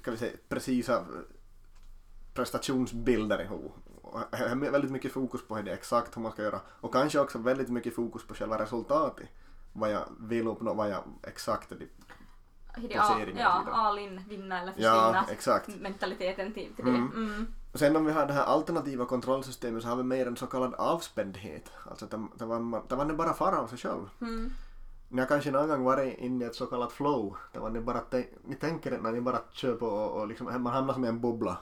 [0.00, 1.04] ska vi säga, precisa
[2.34, 3.72] prestationsbilder i huvudet.
[4.30, 7.38] Det är väldigt mycket fokus på det exakt hur man ska göra och kanske också
[7.38, 9.28] väldigt mycket fokus på själva resultatet.
[9.72, 11.72] Vad jag vill uppnå, vad jag exakt
[12.74, 13.74] placeringen och ja, så vidare.
[13.74, 15.68] all in, vinna eller Ja, försvinna exakt.
[15.80, 16.90] mentaliteten till, till det.
[16.90, 17.12] Mm.
[17.12, 17.46] Mm.
[17.72, 20.46] Och sen om vi har det här alternativa kontrollsystemet så har vi mer en så
[20.46, 21.72] kallad avspändhet.
[21.90, 24.08] Alltså det, det, var, det det bara fara av sig själv.
[24.20, 24.50] Mm.
[25.08, 27.36] Ni har kanske någon gång varit inne i ett så kallat flow.
[27.52, 28.00] Där ni bara
[28.44, 31.08] ni tänker det när ni bara kör på och, och liksom, man hamnar som i
[31.08, 31.58] en bubbla.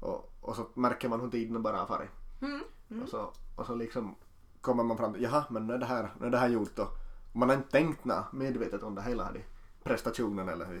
[0.00, 2.10] Och, och så märker man hur tiden bara har farit.
[2.42, 3.02] Mm.
[3.02, 4.14] Och, så, och så liksom
[4.60, 6.78] kommer man fram till jaha men nu är det här, nu är det här gjort
[6.78, 6.88] och
[7.32, 9.44] man har inte tänkt nå medvetet om det hela i
[9.86, 10.80] prestationen eller i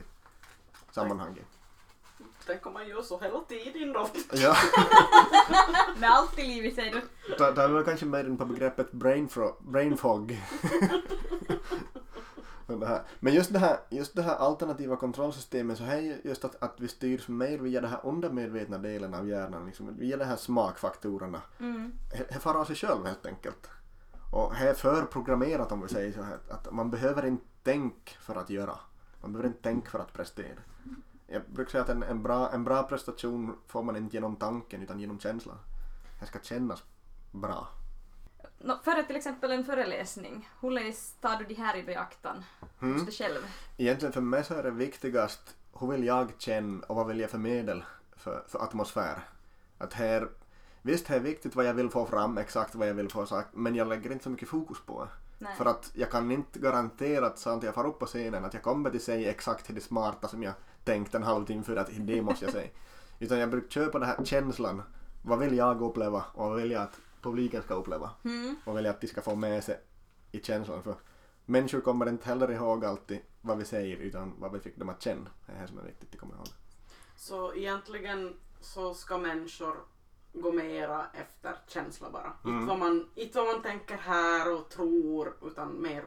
[0.92, 1.46] sammanhanget.
[2.46, 4.08] Tänk om man gör så hela tiden då.
[4.32, 4.56] Ja.
[6.00, 7.00] Med allt i livet säger du.
[7.38, 9.28] Då, då är vi kanske mer inne på begreppet brain,
[9.60, 10.42] brain fog.
[12.66, 16.00] Men det här- Men just det här, just det här alternativa kontrollsystemet så här är
[16.00, 19.96] ju just att, att vi styrs mer via den här undermedvetna delen av hjärnan, liksom,
[19.98, 21.42] via de här smakfaktorerna.
[21.60, 21.92] Mm.
[22.28, 23.70] Det far av sig själv helt enkelt.
[24.32, 28.34] Och det är förprogrammerat om vi säger så här, att man behöver inte tänka för
[28.34, 28.78] att göra.
[29.26, 30.58] Man behöver inte tänka för att prestera.
[31.26, 34.82] Jag brukar säga att en, en, bra, en bra prestation får man inte genom tanken
[34.82, 35.58] utan genom känslan.
[36.20, 36.84] Det ska kännas
[37.32, 37.68] bra.
[38.58, 42.44] Nå, före till exempel en föreläsning, hur läs tar du det här i beaktan
[42.80, 42.94] Mm.
[42.94, 43.40] hos dig själv?
[43.76, 47.30] Egentligen för mig så är det viktigast hur vill jag känna och vad vill jag
[47.30, 47.84] förmedla
[48.16, 49.28] för, för atmosfär.
[49.78, 50.28] Att här,
[50.82, 53.48] visst det är viktigt vad jag vill få fram, exakt vad jag vill få sagt,
[53.52, 55.10] men jag lägger inte så mycket fokus på det.
[55.38, 55.56] Nej.
[55.56, 58.62] För att jag kan inte garantera att sånt jag far upp på scenen att jag
[58.62, 62.44] kommer till säga exakt det smarta som jag tänkt en halvtimme för att det måste
[62.44, 62.70] jag säga.
[63.18, 64.82] Utan jag brukar köpa den här känslan.
[65.22, 68.10] Vad vill jag uppleva och vad vill jag att publiken ska uppleva?
[68.24, 68.56] Mm.
[68.64, 69.80] Och vill jag att de ska få med sig
[70.32, 70.82] i känslan.
[70.82, 70.94] För
[71.44, 75.02] människor kommer inte heller ihåg alltid vad vi säger utan vad vi fick dem att
[75.02, 75.30] känna.
[75.46, 76.48] Det är det som är viktigt att komma ihåg.
[77.16, 79.76] Så egentligen så ska människor
[80.40, 82.32] gå mera efter känsla bara.
[82.44, 82.56] Mm.
[82.56, 86.04] Inte, vad man, inte vad man tänker här och tror utan mer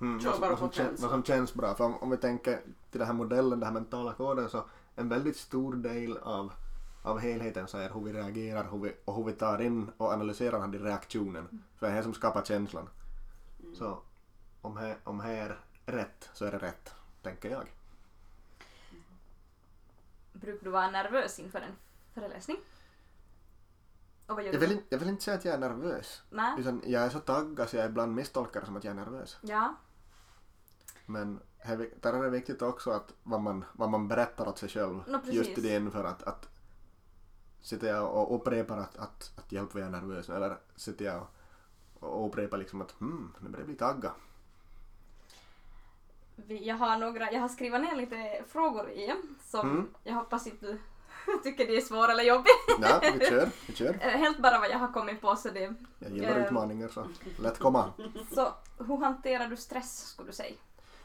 [0.00, 1.06] Mm, Kör bara på kän, känsla.
[1.08, 1.74] vad som känns bra.
[1.74, 4.64] För om, om vi tänker till den här modellen, den här mentala koden så
[4.94, 6.52] en väldigt stor del av,
[7.02, 10.12] av helheten så är hur vi reagerar hur vi, och hur vi tar in och
[10.12, 11.62] analyserar den här reaktionen.
[11.76, 12.88] För det är det som skapar känslan.
[13.74, 13.98] Så
[14.62, 17.66] om det om är rätt så är det rätt, tänker jag.
[20.32, 21.76] Brukar du vara nervös inför en
[22.14, 22.56] föreläsning?
[24.32, 26.22] Och vad gör Jag vill, inte, jag vill inte säga att jag är nervös.
[26.30, 26.54] Nej?
[26.60, 29.38] Utan jag är så taggad så jag ibland misstolkar det som att jag är nervös.
[29.42, 29.74] Ja.
[31.06, 34.58] Men här, vi- där är det viktigt också att vad man, vad man berättar åt
[34.58, 35.02] sig själv.
[35.06, 35.34] Nå, precis.
[35.34, 36.48] just i det för att, att
[37.62, 41.04] sitter jag och upprepar att, att, att hjälp vad jag är nervös nu, eller sitter
[41.04, 41.26] jag
[42.00, 44.12] och upprepar liksom att hmm, nu börjar jag bli taggad.
[46.36, 49.14] Vi, jag har några, jag har skrivit ner lite frågor i
[49.44, 49.88] som Mm.
[50.04, 50.78] jag hoppas inte du
[51.42, 52.52] tycker de är svåra eller jobbiga.
[52.80, 53.98] Ja, vi kör, vi kör.
[54.00, 55.74] Eh, Helt bara vad jag har kommit på så det...
[55.98, 56.44] Jag gillar Eh.
[56.46, 57.06] utmaningar så
[57.38, 57.92] lätt komma.
[58.34, 60.54] Så hur hanterar du stress skulle du säga?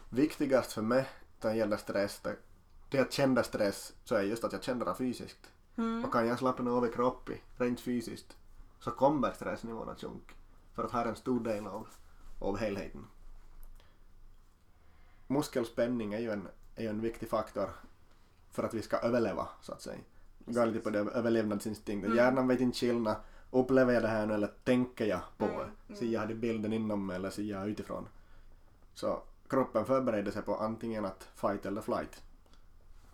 [0.10, 1.06] Viktigast för mig
[1.42, 2.36] när det gäller stress, det,
[2.90, 5.52] det jag känner stress så är just att jag känner det fysiskt.
[5.78, 6.06] Mm.
[6.06, 8.38] Och kan jag slappna av i kroppen, rent fysiskt,
[8.80, 10.34] så kommer stressnivån att sjunka.
[10.76, 11.88] För att ha en stor del av,
[12.40, 13.08] av helheten.
[15.28, 17.70] Muskelspänning är ju, en, är ju en viktig faktor
[18.58, 19.98] för att vi ska överleva, så att säga.
[20.46, 22.12] Går lite på det överlevnadsinstinkten.
[22.12, 22.18] Mm.
[22.18, 23.16] Hjärnan vet inte skillnad.
[23.52, 25.64] Upplever jag det här nu eller tänker jag på Mm, det?
[25.88, 26.00] mm.
[26.00, 28.08] Ser jag bilden inom mig eller ser jag utifrån?
[28.94, 32.24] Så kroppen förbereder sig på antingen att fight eller flight.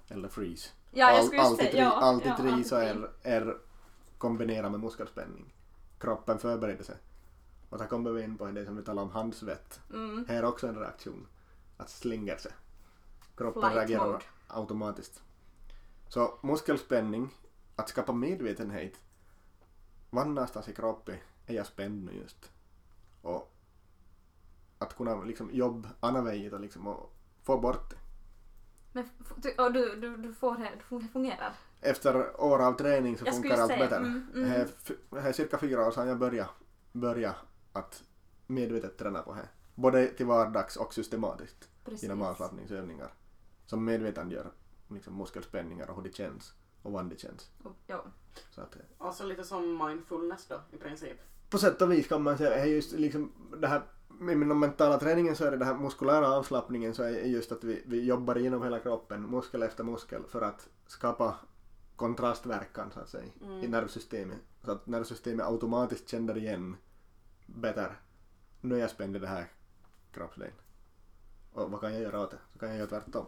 [0.10, 0.70] Eller freeze.
[0.92, 3.58] Ja, jag All- skulle alltid tri, Ja, alltid ja, så är, är
[4.18, 5.54] kombinerat med muskelspänning.
[6.00, 6.96] Kroppen förbereder sig.
[7.70, 9.80] Och där kommer vi in på det som vi talar om handsvett.
[9.94, 10.26] Mm.
[10.28, 11.28] Här är också en reaktion.
[11.78, 12.52] Att slinga sig.
[13.38, 14.20] Kroppen Flight reagerar mode.
[14.48, 15.24] automatiskt.
[16.14, 17.30] Så muskelspänning,
[17.76, 19.00] att skapa medvetenhet.
[20.10, 21.16] Var någonstans i kroppen
[21.48, 22.52] är jag spänd nu just?
[23.22, 23.54] Och
[24.78, 27.96] att kunna liksom jobba anväget och liksom och få bort det.
[28.92, 29.10] Men
[29.58, 31.54] och du, du, du får det, det fungerar?
[31.82, 33.96] Efter år av träning så Jag funkar allt bättre.
[33.98, 34.50] mm, mm.
[34.50, 36.50] Det är f- det är cirka fyra år sedan jag började,
[36.92, 37.36] började
[37.74, 38.04] att
[38.48, 39.50] medvetet träna på det.
[39.76, 42.04] Både till vardags och systematiskt Precis.
[42.04, 43.14] genom avslappningsövningar.
[43.66, 44.52] Som medvetandegör
[44.88, 47.52] liksom muskelspänningar och hur det känns och vad det känns.
[47.64, 48.04] Och- Ja.
[48.52, 51.18] Så att, eh, Alltså lite som mindfulness då i princip.
[51.50, 53.82] på sätt och vis kan man säga, är just liksom det här
[54.20, 57.64] med den mentala träningen så är det den här muskulära avslappningen så är just att
[57.64, 61.36] vi, vi jobbar igenom hela kroppen, muskel efter muskel, för att skapa
[61.96, 63.72] kontrastverkan så att säga i Mm.
[63.72, 64.38] nervsystemet.
[64.66, 66.76] Så att nervsystemet automatiskt känner igen
[67.46, 67.96] bättre,
[68.62, 69.52] nu är jag spänd i det här
[70.12, 70.54] kroppsdelen.
[71.54, 72.38] Och vad kan jag göra åt det?
[72.54, 73.26] Så kan jag göra tvärtom.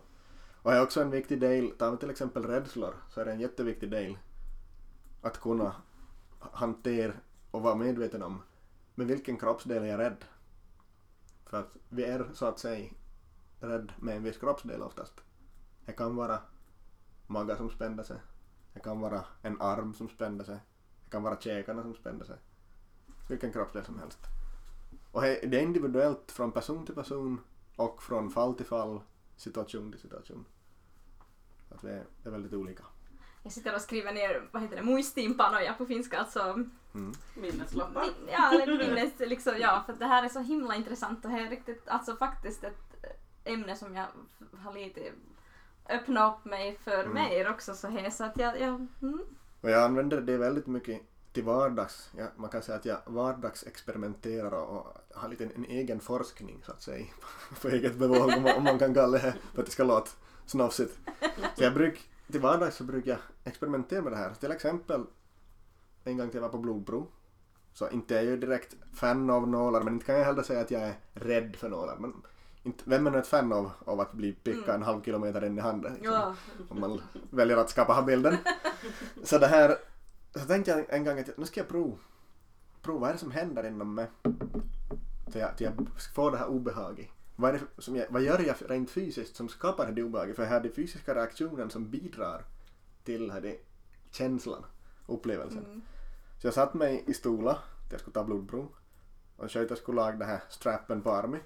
[0.65, 3.31] Och det är också en viktig del, tar vi till exempel rädslor, så är det
[3.31, 4.17] en jätteviktig del
[5.21, 5.75] att kunna
[6.39, 7.13] hantera
[7.51, 8.41] och vara medveten om
[8.95, 10.25] med vilken kroppsdel är jag rädd.
[11.45, 12.89] För att vi är så att säga
[13.59, 15.13] rädd med en viss kroppsdel oftast.
[15.85, 16.39] Det kan vara
[17.27, 18.17] magen som spänner sig.
[18.73, 20.59] Det kan vara en arm som spänner sig.
[21.03, 22.37] Det kan vara käkarna som spänner sig.
[23.29, 24.19] Vilken kroppsdel som helst.
[25.11, 27.39] Och det är individuellt från person till person
[27.75, 29.01] och från fall till fall,
[29.35, 30.45] situation till situation.
[31.69, 32.83] Att det är, väldigt olika.
[33.43, 36.39] Jag sitter och skriver ner, vad heter det, muistinpanoja på finska alltså.
[36.93, 37.13] Mm.
[37.35, 38.01] Minneslappar.
[38.01, 41.49] Min, ja, minnes liksom, ja, för det här är så himla intressant och det är
[41.49, 43.05] riktigt, alltså faktiskt ett
[43.43, 44.05] ämne som jag
[44.63, 45.01] har lite
[45.89, 47.13] öppnat upp mig för Mm.
[47.13, 49.21] mer också så här så att jag, jag mm,
[49.61, 51.01] Och jag använder det väldigt mycket
[51.33, 52.09] till vardags.
[52.17, 56.61] Ja, man kan säga att jag vardagsexperimenterar och, och har lite en, en egen forskning
[56.65, 57.05] så att säga.
[57.61, 60.11] På eget bevåg om, man- om man kan kalla det för att det ska låta
[60.45, 60.99] snofsigt.
[61.57, 64.33] Så jag bruk, till vardags så brukar jag experimentera med det här.
[64.33, 65.03] Till exempel
[66.03, 67.07] en gång till jag var på blodprov.
[67.73, 70.61] Så inte är jag ju direkt fan av nålar men inte kan jag heller säga
[70.61, 71.97] att jag är rädd för nålar.
[71.97, 72.13] Men
[72.63, 75.57] inte, vem är nu ett fan av, av att bli pickad en halv kilometer in
[75.57, 75.93] i handen?
[75.93, 76.13] liksom?
[76.13, 76.35] ja,
[76.69, 78.37] om man väljer att skapa den bilden.
[79.23, 79.77] Så det här,
[80.35, 81.97] så tänkte jag en gång att nu ska jag prova,
[82.81, 84.07] prova vad är det som händer inom mig
[85.31, 87.07] till jag, till jag får det här obehaget.
[87.35, 90.35] Vad, är som jag, vad gör jag rent fysiskt som skapar det obehaget?
[90.35, 92.45] För jag har den fysiska reaktionen som bidrar
[93.03, 93.59] till här det
[94.11, 94.65] känslan,
[95.07, 95.65] upplevelsen.
[95.65, 95.81] mm,
[96.41, 98.67] Så jag satt mig i till jag skulle ta blodprov
[99.37, 101.41] och sköterskan skulle laga den här strappen på armen.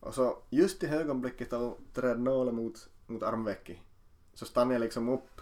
[0.00, 3.78] Och så just i ögonblicket då trädde nålen mot, mot armvecket
[4.34, 5.40] så stannade jag liksom upp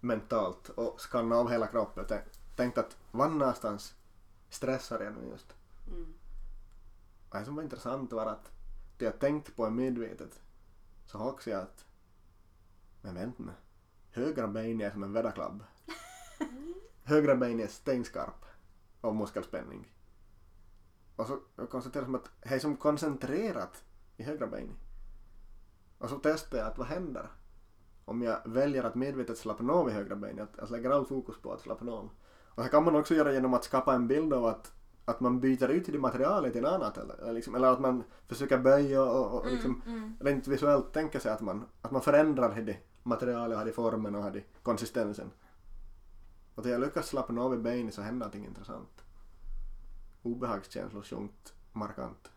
[0.00, 2.22] mentalt och skannade av hela kroppen tän-
[2.56, 3.94] tänkte att var någonstans
[4.50, 5.54] stressar jag nu just.
[5.88, 6.14] Mm.
[7.32, 8.50] Det som var intressant var att
[8.96, 10.42] det jag tänkte på är medvetet
[11.06, 11.84] så också jag att
[13.02, 13.52] men vänta nu,
[14.10, 15.64] högra benet är som en väderklabb.
[17.04, 18.44] högra benet är stenskarp
[19.00, 19.92] av muskelspänning.
[21.16, 23.84] Och så jag konstaterade som att det är som koncentrerat
[24.16, 24.76] i högra benet.
[25.98, 27.30] Och så testade jag att vad händer
[28.04, 31.38] om jag väljer att medvetet slappna av i högra benet, att, att lägga all fokus
[31.42, 32.10] på att slappna av.
[32.44, 34.72] Och det kan man också göra genom att skapa en bild av att,
[35.04, 38.04] att man byter ut det materialet till något annat eller, eller, liksom, eller att man
[38.28, 40.16] försöker böja och, och, och liksom mm, mm.
[40.20, 44.32] rent visuellt tänka sig att man, att man förändrar det materialet, har det formen och
[44.32, 45.30] det konsistensen.
[46.54, 49.04] Och när jag lyckas slappna av i benet så händer någonting intressant.
[50.22, 52.30] Obehagskänslor sjunkt markant.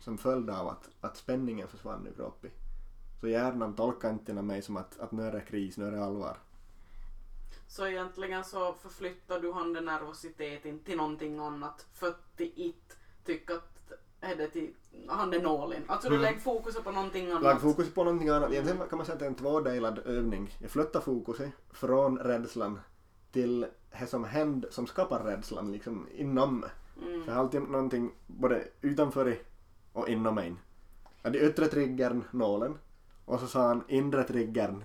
[0.00, 2.50] Som följd av att, att spänningen försvann ur kroppen.
[3.20, 6.04] Så hjärnan tolkar inte mig som att, att nu är det kris, nu är det
[6.04, 6.36] allvar.
[7.74, 13.54] Så egentligen så förflyttar du han den nervositeten till någonting annat för att inte tycker
[13.54, 14.74] att är det till
[15.08, 15.82] han är nålen.
[15.86, 16.22] Alltså du Mm.
[16.24, 17.42] lägger fokuset på någonting annat.
[17.42, 18.52] Lag fokus på någonting annat.
[18.52, 20.56] Egentligen kan man säga att det är en tvådelad övning.
[20.58, 22.80] Jag flyttar fokuset från rädslan
[23.32, 23.66] till
[23.98, 26.64] det som händer som skapar rädslan liksom inom.
[27.02, 27.22] Mm.
[27.24, 29.38] För jag har alltid någonting både utanför
[29.92, 30.54] och inom mig.
[31.22, 32.78] Det yttre triggern nålen
[33.24, 34.84] och så sa han inre triggern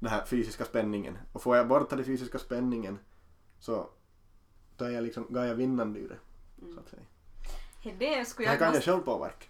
[0.00, 1.18] den här fysiska spänningen.
[1.32, 2.98] Och får jag bort den fysiska spänningen
[3.58, 3.88] så
[4.76, 6.18] då är jag liksom, går jag vinnande ur det.
[6.74, 7.02] Så att säga.
[7.82, 9.46] Hej, Det skulle Det här jag, kan jag själv påverka.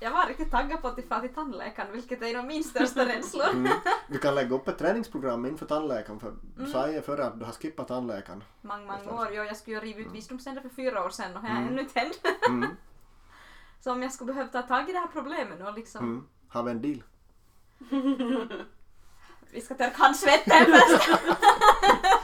[0.00, 3.04] jag var riktigt taggad på att fara till tandläkaren, vilket är en av min största
[3.06, 3.50] rädslor.
[3.50, 3.72] Mm.
[4.08, 6.72] Du kan lägga upp ett träningsprogram inför tandläkaren för Mm.
[6.72, 8.44] sa ju förr att du har skippat tandläkaren.
[8.62, 9.28] Många, många år.
[9.32, 11.68] Jo, jag skulle ju riva ut visdomständer för fyra år sedan och jag har Mm.
[11.72, 12.20] ännu inte hänt.
[12.48, 12.70] Mm.
[13.80, 16.04] Så om jag skulle behöva ta tag i det här problemet och liksom...
[16.04, 16.26] Mm.
[16.48, 17.02] Har vi en deal?
[19.50, 21.08] Vi ska torka handsvetten först.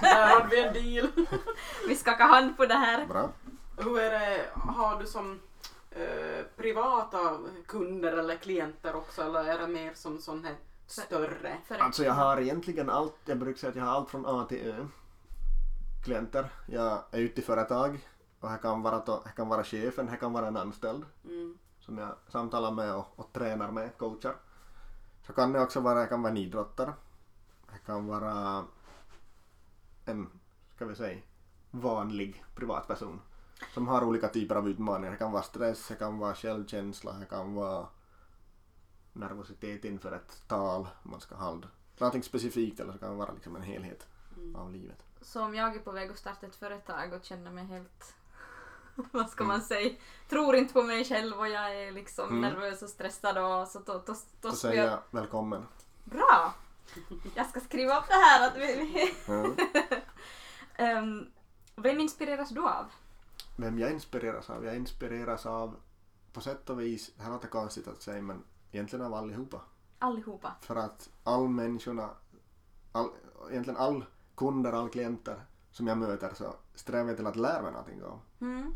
[0.01, 1.09] Där hade vi en deal.
[1.89, 3.07] Vi skakar hand på det här.
[3.07, 3.31] Bra.
[3.77, 5.41] Hur är det, har du som
[5.91, 10.55] eh, privata kunder eller klienter också eller är det mer som sån här
[10.87, 11.57] större?
[11.67, 14.47] För Alltså jag har egentligen allt, jag brukar säga att jag har allt från A
[14.49, 14.87] till Ö.
[16.05, 16.49] Klienter.
[16.67, 18.09] Jag är ute i företag
[18.41, 21.59] och här kan vara, to- här kan vara chefen, här kan vara en anställd Mm.
[21.81, 24.35] som jag samtalar med och, och tränar med, coachar.
[25.27, 26.93] Så kan det också vara, jag kan vara en idrottare.
[27.73, 28.65] Jag kan vara
[30.05, 30.29] en,
[30.77, 31.21] ska vi säga,
[31.71, 33.21] vanlig privatperson
[33.75, 35.11] som har olika typer av utmaningar.
[35.11, 37.87] Det kan vara stress, det kan vara självkänsla, det kan vara
[39.13, 41.67] nervositet inför ett tal man ska hålla.
[41.99, 44.07] Någonting specifikt eller så kan det vara liksom en helhet
[44.37, 44.57] Mm.
[44.57, 45.05] av livet.
[45.21, 48.15] Så om jag är på väg att starta ett företag och känner mig helt,
[49.13, 49.95] vad ska man säga,
[50.29, 52.41] tror inte på mig själv och jag är liksom Mm.
[52.41, 55.67] nervös och stressad och så då, då, då, skulle säger jag välkommen.
[56.05, 56.55] Bra!
[57.35, 59.13] Jag ska skriva upp det här att vi...
[59.29, 59.57] Mm.
[60.75, 61.27] Ehm,
[61.77, 62.87] vem inspireras du av?
[63.57, 64.65] Vem jag inspireras av?
[64.65, 65.77] Jag inspireras av,
[66.33, 69.61] på sätt och vis, det här låter konstigt att säga men egentligen av allihopa.
[69.99, 70.53] Allihopa.
[70.61, 72.11] För att all människorna,
[72.93, 73.11] all,
[73.51, 77.73] egentligen all kunder, all klienter som jag möter så strävar jag till att lära mig
[77.73, 78.21] någonting av.
[78.41, 78.73] Mm.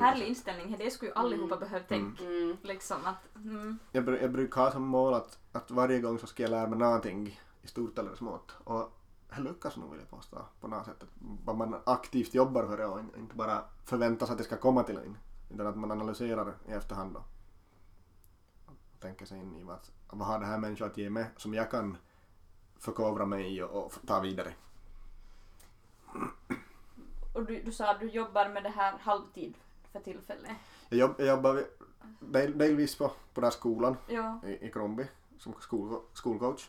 [0.00, 1.68] Härlig inställning, det skulle ju allihopa Mm.
[1.68, 2.24] behöva tänka.
[2.24, 2.56] Mm.
[2.62, 6.42] Liksom att, mm, Jag, jag brukar ha som mål att, att varje gång så ska
[6.42, 8.54] jag lära mig någonting i stort eller smått.
[8.64, 8.92] Och
[9.36, 11.02] det lyckas nog vill jag påstå på något sätt.
[11.02, 11.08] Att
[11.44, 14.56] Vad man aktivt jobbar för det och in- inte bara förväntar sig att det ska
[14.56, 15.16] komma till en.
[15.50, 17.16] Utan att man analyserar i efterhand.
[17.16, 17.22] Och
[19.00, 19.78] tänker sig in i vad,
[20.10, 21.96] vad har det här människan att ge mig som jag kan
[22.78, 24.52] förkovra mig i och, och ta vidare.
[27.32, 29.54] Och du, du sa att du jobbar med det här halvtid
[29.92, 30.50] för tillfället.
[30.88, 31.64] Jag, jobb, jag jobbar
[32.20, 34.40] del, delvis på, på den här skolan Ja.
[34.46, 35.06] i, i Kromby
[35.38, 36.68] som skol, skolcoach.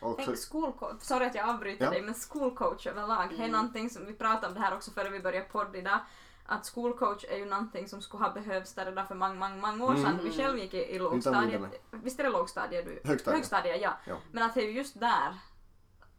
[0.00, 1.90] Och skolcoach, sorry att jag avbryter Ja.
[1.90, 3.50] dig, men skolcoach överlag, det är Mm.
[3.52, 5.98] någonting som vi pratade om det här också före vi började podda idag,
[6.46, 9.84] att skolcoach är ju någonting som skulle ha behövts där redan för många, många, många
[9.84, 10.06] år sedan.
[10.12, 10.24] Mm.
[10.24, 11.62] Vi själv gick i, i lågstadiet.
[11.90, 12.90] Visst är det lågstadiet du?
[13.04, 13.36] Högstadiet.
[13.38, 13.92] Högstadiet, ja.
[14.06, 14.14] Ja.
[14.32, 15.38] Men att det är ju just där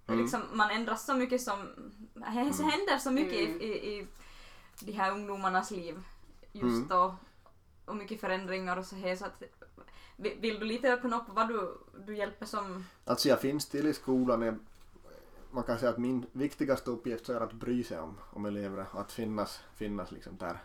[0.07, 0.21] Mm.
[0.21, 1.67] liksom, man ändras så mycket som...
[2.13, 3.61] Det händer så mycket Mm.
[3.61, 4.07] i, i, i
[4.79, 6.03] de här ungdomarnas liv
[6.51, 6.87] just Mm.
[6.87, 7.15] då.
[7.85, 9.43] Och mycket förändringar och så här så att...
[10.17, 12.85] Vill du lite öppna upp vad du, du hjälper som...
[13.05, 14.41] Alltså jag finns till i skolan.
[14.41, 14.55] Jag,
[15.51, 18.85] man kan säga att min viktigaste uppgift är att bry sig om, om elever.
[18.93, 20.63] Att finnas, finnas liksom där.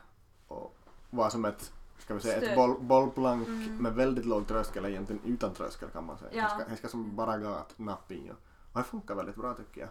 [0.49, 0.77] Och
[1.11, 3.77] vara som ett, ska vi säga, ett boll, bollplank Mm.
[3.77, 6.31] med väldigt låg tröskel, eller egentligen utan tröskel kan man säga.
[6.35, 6.39] Ja.
[6.43, 8.31] Jag, ska, jag ska som bara gå att nappa i.
[8.31, 8.37] Och,
[8.73, 9.91] och det funkar väldigt bra tycker jag.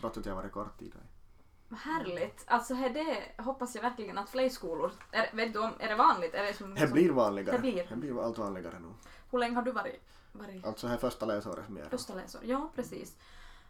[0.00, 0.92] Trots att jag har varit kort tid.
[1.68, 2.44] Vad härligt!
[2.46, 4.92] Alltså är det hoppas jag verkligen att fler skolor...
[5.12, 6.34] Är, vet du om, är det vanligt?
[6.34, 7.52] Är det som, Det blir vanligare.
[7.56, 7.86] Det blir.
[7.88, 8.88] Det blir allt vanligare nu.
[9.30, 10.02] Hur länge har du varit,
[10.32, 11.90] varit Alltså det här första läsåret som jag är.
[11.90, 12.40] första läsår?
[12.44, 13.16] Ja, precis.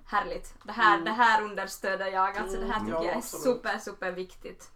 [0.05, 0.55] Härligt.
[0.65, 1.05] Det här, Mm.
[1.05, 2.37] det här understöder jag.
[2.39, 3.43] Alltså det här Mm, tycker ja, jag är absolut.
[3.57, 4.71] super, super viktigt.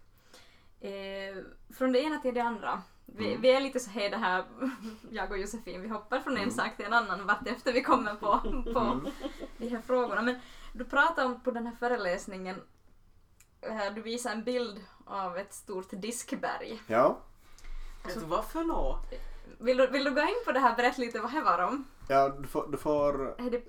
[0.79, 1.43] Eh,
[1.73, 2.81] från det ena till det andra.
[3.05, 3.41] Vi, Mm.
[3.41, 4.43] vi är lite så här det här,
[5.11, 6.55] jag och Josefin, vi hoppar från en Mm.
[6.55, 8.39] sak till en annan vart efter vi kommer på,
[8.73, 9.07] på Mm.
[9.57, 10.21] de här frågorna.
[10.21, 10.35] Men
[10.73, 12.61] du pratade om på den här föreläsningen,
[13.61, 16.81] eh, du visade en bild av ett stort diskberg.
[16.87, 17.17] Ja.
[18.05, 18.99] Vet du vad för nå?
[19.59, 21.85] Vill du, vill du gå in på det här berätta lite vad det var om?
[22.09, 23.61] Ja, du får, du får Är det,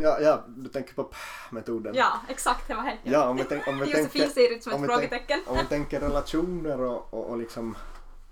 [0.00, 1.10] ja, ja, du tänker på
[1.50, 1.94] metoden.
[1.94, 2.98] ja, exakt det var det.
[3.02, 4.98] Ja, om vi, tänk, om vi Josefin tänker, ser ut som ett om vi tänk-
[5.00, 5.40] frågetecken.
[5.46, 7.76] om vi tänker relationer och, och, och liksom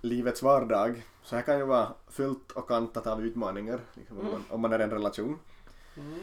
[0.00, 1.02] livets vardag.
[1.22, 4.72] Så här kan ju vara fullt och kantat av utmaningar liksom, om, man, om man
[4.72, 5.38] är i en relation.
[5.96, 6.20] Mm.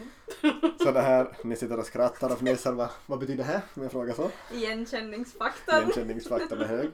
[0.84, 3.62] Så det här, ni sitter och skrattar och fnissar, vad, vad betyder det här?
[3.74, 4.32] Om jag frågar så.
[4.54, 5.78] Igenkänningsfaktorn.
[5.78, 6.92] Igenkänningsfaktorn är hög.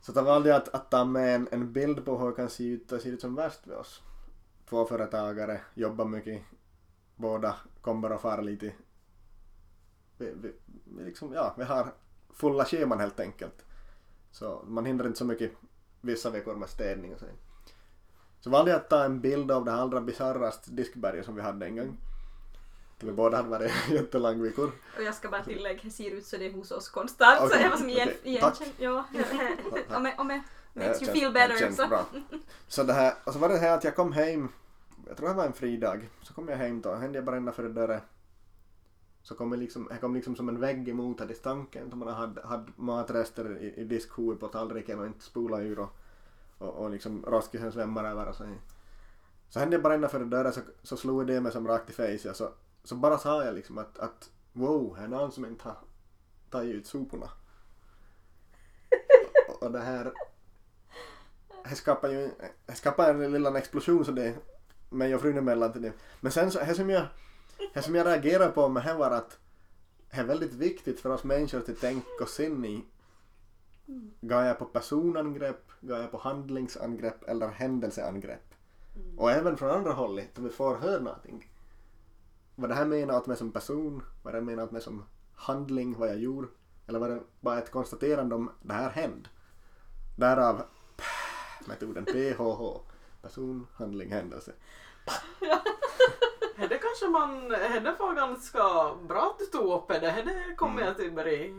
[0.00, 2.50] Så det valde jag att, att ta med en, en bild på hur det kan
[2.50, 4.02] se ut, det ser ut som värst vid oss.
[4.68, 6.42] Två företagare, jobbar mycket,
[7.16, 8.72] båda kommer och far lite.
[10.18, 10.52] Vi, vi,
[10.84, 11.92] vi, liksom, ja, vi har
[12.30, 13.64] fulla scheman helt enkelt.
[14.30, 15.52] Så man hinner inte så mycket
[16.06, 17.26] vissa veckor med städning och så.
[18.40, 21.66] Så valde jag att ta en bild av det allra bisarraste diskberget som vi hade
[21.66, 21.96] en gång.
[22.98, 24.70] Vi båda hade varit jättelångvikor.
[24.96, 27.38] Och jag ska bara tillägga, det ser ut så det är hos oss konstant.
[27.38, 28.70] så Okej, jag var som igen, igenkänd.
[28.78, 29.04] Ja,
[29.96, 30.40] om jag, om jag
[30.72, 31.88] makes you feel better så.
[31.88, 32.06] bra.
[32.68, 34.48] Så det här, och så var det här att jag kom hem,
[35.06, 37.52] jag tror det var en fridag, så kom jag hem då, hände jag bara ända
[37.52, 38.00] före dörren.
[39.26, 42.08] Så kom jag liksom, jag kom liksom som en vägg emot här distanken, som man
[42.08, 45.96] hade, hade matrester i, i diskhovet på tallriken och inte spola ur och,
[46.58, 48.44] och, och liksom roskisen svämmar över och så.
[49.48, 51.92] Så hände jag bara ända före dörren så, så slog det mig som rakt i
[51.92, 52.48] face, så,
[52.84, 55.76] så bara sa jag liksom att, att wow, här är någon som inte har
[56.50, 57.30] tagit ut soporna.
[59.48, 60.12] och, och det här
[61.68, 62.30] det skapar ju
[62.66, 64.34] det skapar en liten explosion så det
[64.90, 65.92] mig och frun emellan till det.
[66.20, 67.06] Men sen så, det som jag,
[67.74, 69.38] det som jag reagerar på med det var att
[70.10, 72.84] det är väldigt viktigt för oss människor att tänka oss in i
[74.20, 78.54] Går jag på personangrepp, går jag på handlingsangrepp eller händelseangrepp?
[79.16, 81.50] Och även från andra hållet, då vi får höra någonting.
[82.54, 85.04] Vad det här menar åt mig som person, vad det menar åt mig som
[85.34, 86.48] handling, vad jag gjorde.
[86.86, 89.28] Eller var det bara ett konstaterande om det här hände.
[90.16, 90.62] Därav
[91.68, 92.80] metoden PHH.
[93.22, 94.52] Person, handling, händelse.
[96.58, 98.62] Det kanske man, det var ganska
[99.08, 100.00] bra att du tog upp det.
[100.00, 101.54] Det kommer jag att börja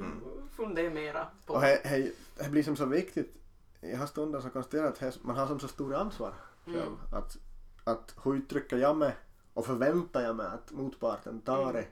[0.55, 1.53] fundera mera på.
[1.53, 3.33] Och det- blir som så viktigt.
[3.81, 6.33] Jag har stunder som konstaterar att man har som så stor ansvar
[6.65, 6.97] själv.
[7.13, 7.37] Att,
[7.83, 9.15] att hur uttrycker jag mig
[9.53, 11.85] och förväntar jag mig att motparten tar det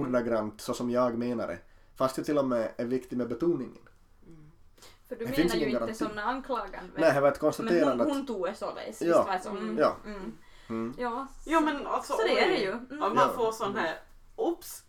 [0.00, 1.58] ordagrant så som jag menar det.
[1.96, 3.82] Fast det till och med är viktigt med betoningen.
[5.08, 5.94] För du Det menar ju inte garanti.
[5.94, 6.92] som någon anklagande.
[6.96, 8.16] Nej, det var ett men konstaterande hon, att...
[8.16, 9.02] hon tog det således.
[9.02, 9.06] Ja.
[9.06, 9.50] Visst var det så?
[9.50, 9.78] Mm.
[9.78, 9.96] Ja.
[10.06, 10.32] Mm.
[10.68, 10.94] Mm.
[10.98, 12.72] Ja, Jo men alltså Så det är det ju.
[12.72, 13.02] Mm.
[13.02, 13.32] Att man Ja.
[13.36, 13.98] får sån här,
[14.36, 14.82] oops.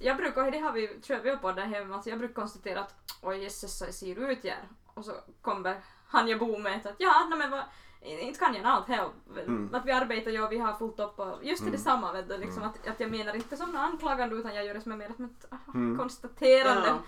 [0.00, 2.34] Jag brukar, det har vi, tror jag vi har på det hemma, alltså jag brukar
[2.34, 4.68] konstatera att oj jösses så ser du ut här.
[4.94, 7.62] Och så kommer han jag bor med att ja, nej men vad,
[8.02, 9.08] inte kan jag något här.
[9.36, 9.74] Mm.
[9.74, 11.72] Att vi arbetar ju och vi har fullt upp och just det Mm.
[11.72, 14.74] detsamma vet du, liksom att, att jag menar inte som något anklagande utan jag gör
[14.74, 15.98] det som mer som ett aha, Mm.
[15.98, 16.88] konstaterande.
[16.88, 16.98] Ja,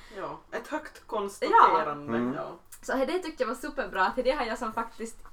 [0.51, 0.59] ja.
[0.59, 2.15] Ett högt konstaterande.
[2.15, 2.35] Mm.
[2.35, 2.59] Ja.
[2.83, 5.25] Så det tyckte jag var superbra, till det har jag som faktiskt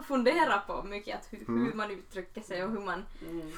[0.00, 1.66] funderat på mycket, att hur, Mm.
[1.66, 3.52] hur man uttrycker sig och hur man Mm.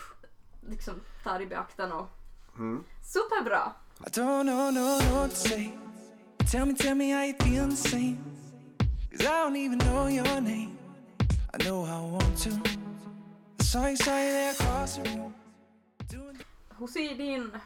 [0.68, 2.09] liksom tar i beaktande och
[2.59, 2.85] Mm.
[3.03, 3.72] superbra!
[4.01, 5.70] I don't know, no, no, to say.
[6.53, 8.16] Tell me, tell me how you feel the same.
[9.11, 10.70] Cause I don't even know your name.
[11.55, 12.51] I know I want to.
[13.61, 15.35] I saw you, saw you there across the room.
[16.12, 16.39] Doing
[16.78, 17.59] Hur ser din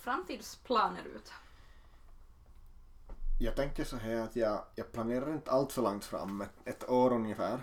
[0.00, 1.32] framtidsplaner ut?
[3.40, 6.88] Jag tänker så här att jag, jag planerar inte allt för långt fram, ett, ett
[6.88, 7.60] år ungefär.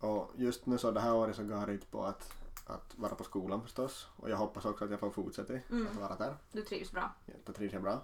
[0.00, 2.32] Och just nu så det här året så går jag ut på att,
[2.66, 4.08] att vara på skolan förstås.
[4.16, 5.86] Och jag hoppas också att jag får fortsätta Mm.
[5.86, 6.36] att vara där.
[6.52, 7.12] Du trivs bra?
[7.44, 8.00] Jag trivs jag bra.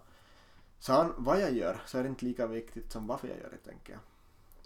[0.79, 3.71] Sen vad jag gör så är det inte lika viktigt som varför jag gör det
[3.71, 4.01] tänker jag.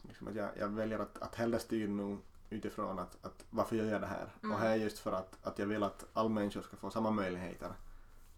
[0.03, 2.19] Liksom att jag, jag väljer att, att hellre styra nog
[2.51, 4.35] utifrån att, att varför jag gör det här.
[4.43, 4.55] Mm.
[4.55, 7.11] Och här är just för att, att jag vill att alla människor ska få samma
[7.11, 7.73] möjligheter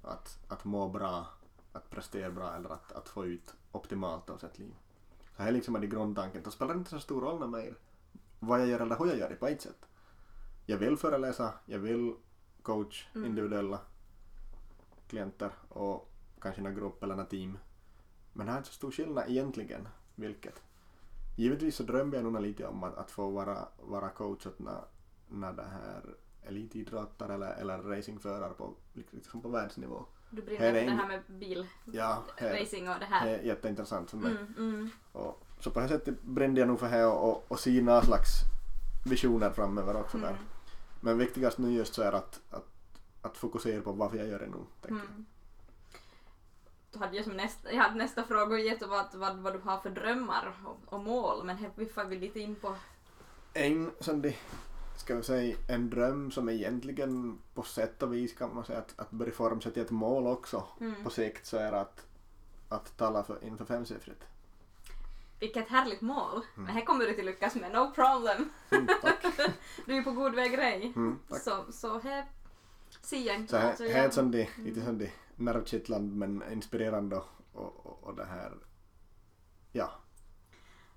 [0.02, 1.26] att, att må bra,
[1.72, 4.74] att prestera bra eller att, att få ut optimalt av sitt liv.
[5.36, 6.42] Så här liksom är det grundtanken.
[6.44, 7.74] Då spelar det inte så stor roll med mig
[8.38, 9.86] vad jag gör eller hur jag gör det på ett sätt.
[10.66, 12.14] Jag vill föreläsa, jag vill
[12.62, 13.26] coach Mm.
[13.28, 13.80] individuella
[15.08, 17.58] klienter och kanske några grupp eller några team.
[18.32, 20.62] Men det är inte så stor skillnad egentligen vilket.
[21.36, 24.80] Givetvis så drömmer jag nog lite om att, att få vara, vara coach åt när,
[25.28, 26.02] när det här
[26.42, 30.04] elitidrottare eller, eller racingförare på, liksom på världsnivå.
[30.30, 32.64] Du brinner för det här med bil, Ja, och det
[32.98, 33.26] det här.
[33.26, 34.30] är jätteintressant för mig.
[34.32, 34.90] Mm, mm.
[35.12, 38.30] Och, så på det sättet brände jag nog för det och, och, och några slags
[39.04, 40.28] visioner framöver också där.
[40.28, 40.42] Mm.
[41.00, 42.66] Men viktigast nu just så är att, att,
[43.22, 44.56] att fokusera på varför jag gör det nu.
[44.80, 45.10] tänker jag.
[45.10, 45.26] Mm.
[46.92, 49.78] Då hade jag, som nästa, jag hade nästa fråga gett vad, vad, vad du har
[49.78, 52.74] för drömmar och, och mål men här får vi lite in på
[53.54, 54.36] En sån där,
[54.96, 58.94] ska vi säga, en dröm som egentligen på sätt och vis kan man säga att,
[58.96, 61.04] att börja forma sig till ett mål också mm.
[61.04, 62.06] på sikt så är att,
[62.68, 64.24] att tala för, inför femsiffrigt.
[65.40, 66.42] Vilket härligt mål!
[66.54, 68.50] Men här kommer du till lyckas med, no problem!
[68.70, 68.88] Mm.
[69.86, 70.92] Du är på god väg grej.
[70.96, 71.18] Mm.
[71.28, 72.24] Så, så här
[73.02, 73.50] ser jag inte.
[73.50, 74.34] Så här, alltså, här är sånt
[74.84, 78.52] sånt där nervkittlande men inspirerande och, och, och, det här,
[79.72, 79.92] ja,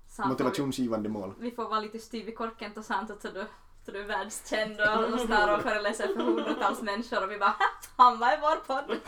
[0.08, 1.34] Sant, motivationsgivande mål.
[1.38, 3.46] Vi får vara lite styv i korken och sant så du,
[3.84, 7.50] så du är världskänd och, och står och föreläser för hundratals människor och vi bara
[7.50, 7.66] "Ha,
[7.96, 8.98] han var i vår podd!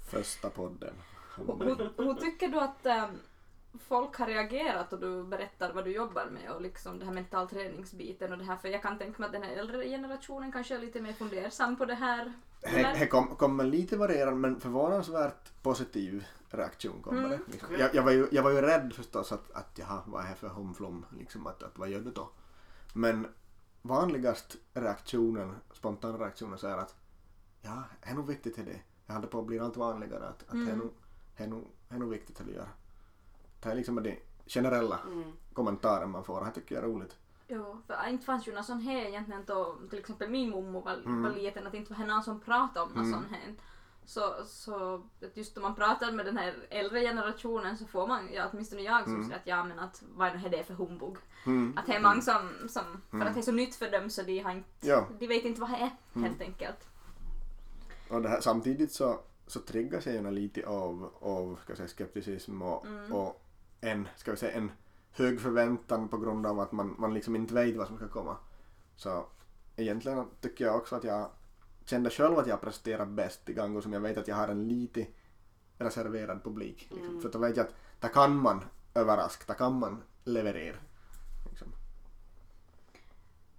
[0.10, 0.94] Första podden.
[1.36, 3.18] hur, tycker du att ehm,
[3.78, 7.48] folk har reagerat och du berättar vad du jobbar med och liksom det här mental
[7.48, 10.74] träningsbiten och det här för jag kan tänka mig att den här äldre generationen kanske
[10.74, 12.32] är lite mer fundersam på det här.
[12.60, 17.30] Det kom, kommer lite varierande men förvånansvärt positiv reaktion kommer Mm.
[17.30, 17.52] det.
[17.52, 17.68] Liksom.
[17.78, 20.34] Jag, jag, var ju, jag var ju rädd förstås att, att jaha, vad är det
[20.34, 21.06] för humflum?
[21.18, 22.30] Liksom, att, att, vad gör du då?
[22.92, 23.26] Men
[23.82, 26.94] vanligast reaktionen, spontana reaktionen så är att
[27.62, 28.80] ja, det är nog viktigt till det.
[29.06, 30.90] Jag hade på att bli allt vanligare att, att det är Mm.
[31.88, 32.68] det är nog viktigt att göra.
[33.64, 35.32] Det är liksom det generella Mm.
[35.52, 36.38] kommentaren man får.
[36.40, 37.16] Det här tycker jag är roligt.
[37.48, 40.92] Jo, för inte fanns ju någon sån här egentligen då, till exempel min mormor var,
[40.94, 41.22] Mm.
[41.22, 43.12] var liten, att inte var någon som pratade om någon Mm.
[43.12, 43.54] sån här.
[44.06, 48.28] Så, så att just om man pratar med den här äldre generationen så får man,
[48.32, 49.24] ja åtminstone jag som Mm.
[49.26, 51.16] säger att ja men att vad är det för humbug?
[51.46, 51.78] Mm.
[51.78, 53.28] Att det är många som, som för Mm.
[53.28, 55.06] att det är så nytt för dem så de har inte, Ja.
[55.18, 56.28] de vet inte vad det är Mm.
[56.28, 56.88] helt enkelt.
[58.10, 61.88] Och det här, samtidigt så, så triggas jag gärna lite av, av ska jag säga,
[61.88, 63.12] skepticism och, Mm.
[63.12, 63.40] och
[63.84, 64.72] en, ska vi säga, en
[65.10, 68.36] hög förväntan på grund av att man, man liksom inte vet vad som ska komma.
[68.96, 69.26] Så
[69.76, 71.30] egentligen tycker jag också att jag
[71.84, 74.68] kände själv att jag presterar bäst i gånger som jag vet att jag har en
[74.68, 75.06] lite
[75.78, 76.88] reserverad publik.
[76.90, 77.08] Liksom.
[77.08, 77.22] Mm.
[77.22, 78.64] För då vet jag att där kan man
[78.94, 80.76] överraska, där kan man leverera.
[81.50, 81.68] Liksom.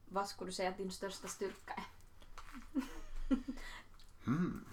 [0.05, 1.85] Vad skulle du säga att din största styrka är?
[4.27, 4.65] Mm.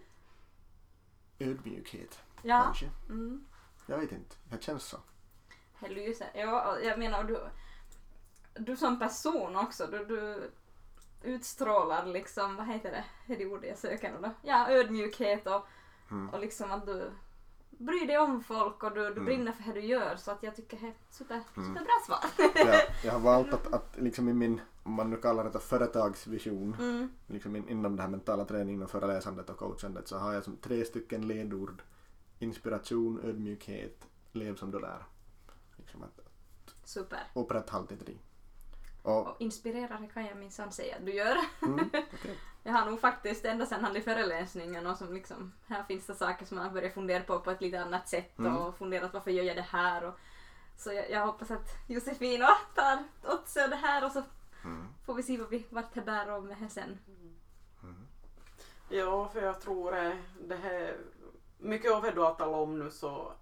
[1.40, 2.64] Ödmjukhet Ja.
[2.64, 2.90] kanske.
[3.10, 3.46] Mm.
[3.86, 4.98] Jag vet inte, det känns så.
[5.80, 6.28] Det lyser.
[6.34, 7.40] Ja, jag menar du,
[8.54, 10.52] du som person också, du, du
[11.24, 14.30] utstrålar liksom, vad heter det, är det ordet jag söker nu då?
[14.42, 15.68] Ja, ödmjukhet och,
[16.12, 16.30] Mm.
[16.30, 17.12] och liksom att du
[17.70, 19.26] bryr dig om folk och du, du Mm.
[19.26, 21.68] brinner för det du gör så att jag tycker det är super, Mm.
[21.76, 22.20] superbra svar.
[22.68, 26.76] jag, jag har valt att, att liksom i min, om man nu kallar det företagsvision,
[26.80, 27.12] Mm.
[27.28, 30.58] liksom in, inom den här mentala träningen och föreläsandet och coachandet så har jag som
[30.58, 31.82] tre stycken ledord.
[32.44, 35.04] Inspiration, ödmjukhet, lev som du lär.
[35.78, 36.20] Liksom att
[36.84, 37.20] Super.
[37.34, 38.20] upprätthålla ditt driv.
[39.02, 41.38] Och, Och inspirerare kan jag minsann säga att du gör.
[41.62, 42.38] mm, okej.
[42.66, 46.16] Jag har nog faktiskt ända sedan han i föreläsningen och som liksom, här finns det
[46.16, 48.58] saker som man har börjat fundera på på ett lite annat sätt Mm.
[48.58, 50.14] och funderat varför gör jag det här och
[50.78, 52.42] så jag, jag hoppas att Josefin
[52.76, 54.24] tar åt sig det här och så
[54.66, 54.88] Mm.
[55.06, 57.00] får vi se vad vi, vart det bär av med sen.
[58.90, 60.14] Ja, för jag tror eh,
[60.48, 60.98] det här,
[61.64, 63.34] mycket av det du har talat om nu så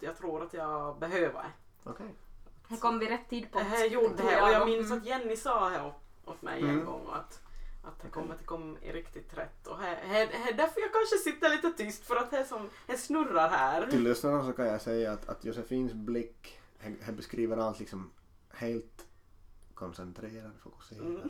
[0.00, 1.50] jag tror att jag behöver det.
[1.90, 2.14] Okej.
[2.68, 3.58] Här kom vi rätt tid på.
[3.58, 4.98] Det här gjorde tror det och jag minns mm.
[4.98, 5.92] att Jenny sa det
[6.30, 6.84] åt- mig en Mm.
[6.86, 7.40] gång att,
[7.84, 9.66] att det kommer att komma i riktigt rätt.
[9.66, 12.70] Och det det- det är därför jag kanske sitter lite tyst för att det, som,
[12.86, 13.86] det snurrar här.
[13.86, 18.10] Till lyssnarna så kan jag säga att, att Josefins blick he beskriver allt liksom
[18.50, 19.06] helt
[19.74, 21.06] koncentrerad, fokuserad.
[21.06, 21.28] Mm.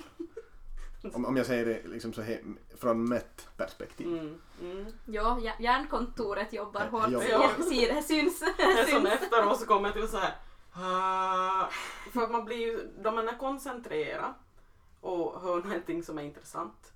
[1.15, 2.39] Om, om jag säger det liksom så he,
[2.77, 4.07] från mätt perspektiv.
[4.07, 4.87] Mm, mm.
[5.07, 7.11] Ja, ja, järnkontoret jobbar Ja, hårt.
[7.11, 7.63] jobbar.
[7.63, 8.41] Ser, ser, det syns.
[8.57, 10.35] Det är som efteråt så kommer till så här.
[12.13, 14.35] För att man blir ju, då man är koncentrerad
[15.01, 16.93] och hör någonting som är intressant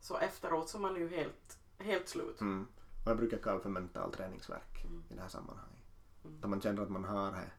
[0.00, 2.40] så efteråt så är man ju helt, helt slut.
[2.40, 2.66] Mm.
[3.04, 5.84] Och jag brukar kalla för mental träningsverk i det här sammanhanget.
[6.24, 6.40] Mm.
[6.40, 7.50] Då man känner att man har det,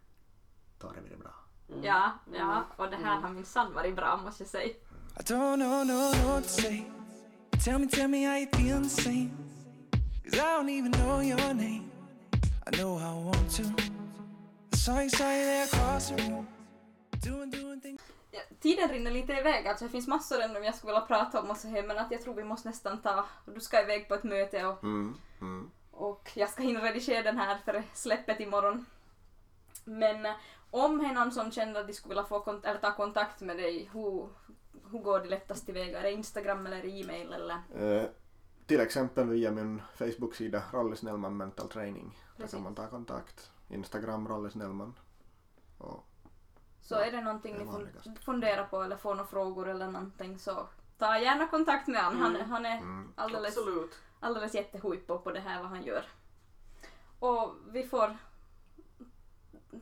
[0.79, 1.33] då är det bra.
[1.69, 1.83] Mm.
[1.83, 2.63] Ja, ja, Mm.
[2.77, 4.73] och det här har minsann varit bra måste jag säga.
[5.19, 6.85] I don't know, no, know what to say.
[7.63, 9.31] Tell me, tell me how you feel the same.
[10.23, 11.91] Cause I don't even know your name.
[12.67, 13.63] I know I want to.
[14.73, 16.47] I saw you, saw you there across the room.
[17.21, 18.01] Doing, doing things.
[18.31, 21.49] Ja, tiden rinner lite iväg, alltså det finns massor ännu jag skulle vilja prata om
[21.49, 24.15] och så här, men att jag tror vi måste nästan ta, du ska iväg på
[24.15, 25.15] ett möte och, Mm.
[25.41, 25.69] Mm.
[25.91, 28.85] och jag ska hinna redigera den här för släppet imorgon.
[29.85, 30.31] Men eh,
[30.71, 33.41] om det är någon som känner att de skulle vilja få kont- eller ta kontakt
[33.41, 34.29] med dig, hur,
[34.91, 35.99] hur går det lättast tillväga?
[35.99, 37.61] Är det Instagram eller e-mail eller?
[37.75, 38.09] Eh,
[38.65, 42.17] till exempel via min Facebook-sida Rolly Snellman Mental Training.
[42.35, 42.51] Där Precis.
[42.53, 43.51] kan man ta kontakt.
[43.69, 44.93] Instagram Rolly Snellman.
[45.77, 46.05] Och,
[46.81, 49.87] Så Ja, är det någonting det är ni funderar på eller får några frågor eller
[49.87, 50.67] någonting så
[50.97, 52.21] ta gärna kontakt med honom.
[52.21, 52.49] Han, Mm.
[52.49, 53.13] han är mm.
[53.15, 53.99] alldeles Absolut.
[54.19, 56.05] alldeles jättehuippo på det här vad han gör.
[57.19, 58.17] Och vi får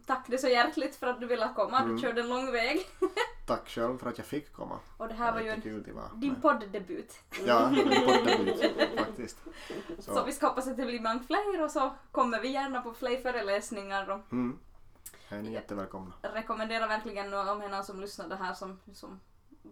[0.06, 1.80] Tack dig så hjärtligt för att du ville komma.
[1.80, 1.96] Mm.
[1.96, 2.88] Du körde en lång väg.
[3.48, 4.80] Tack själv för att jag fick komma.
[4.98, 5.62] Och det här var ju en,
[6.16, 6.42] din med.
[6.42, 7.20] podddebut.
[7.46, 9.38] Ja, min poddebut faktiskt.
[10.00, 10.14] Så.
[10.14, 12.94] Så, vi ska hoppas att det blir många fler och så kommer vi gärna på
[12.94, 14.60] fler föreläsningar och mm.
[15.30, 16.14] Är ni jättevälkomna.
[16.22, 19.20] rekommenderar verkligen om det är någon som lyssnar, det här som, som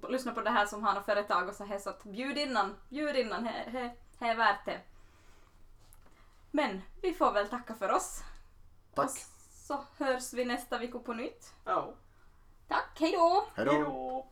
[0.09, 2.75] lyssnar på det här som har något företag och så här så att bjud innan,
[2.89, 4.81] bjud innan, det är värt det.
[6.51, 8.23] Men vi får väl tacka för oss.
[8.95, 9.05] Tack.
[9.05, 9.34] Och
[9.67, 11.53] så hörs vi nästa vecka på nytt.
[11.65, 11.93] Ja.
[12.67, 13.45] Tack, hej då!
[13.55, 13.71] Hej då.
[13.71, 14.27] Hejdå!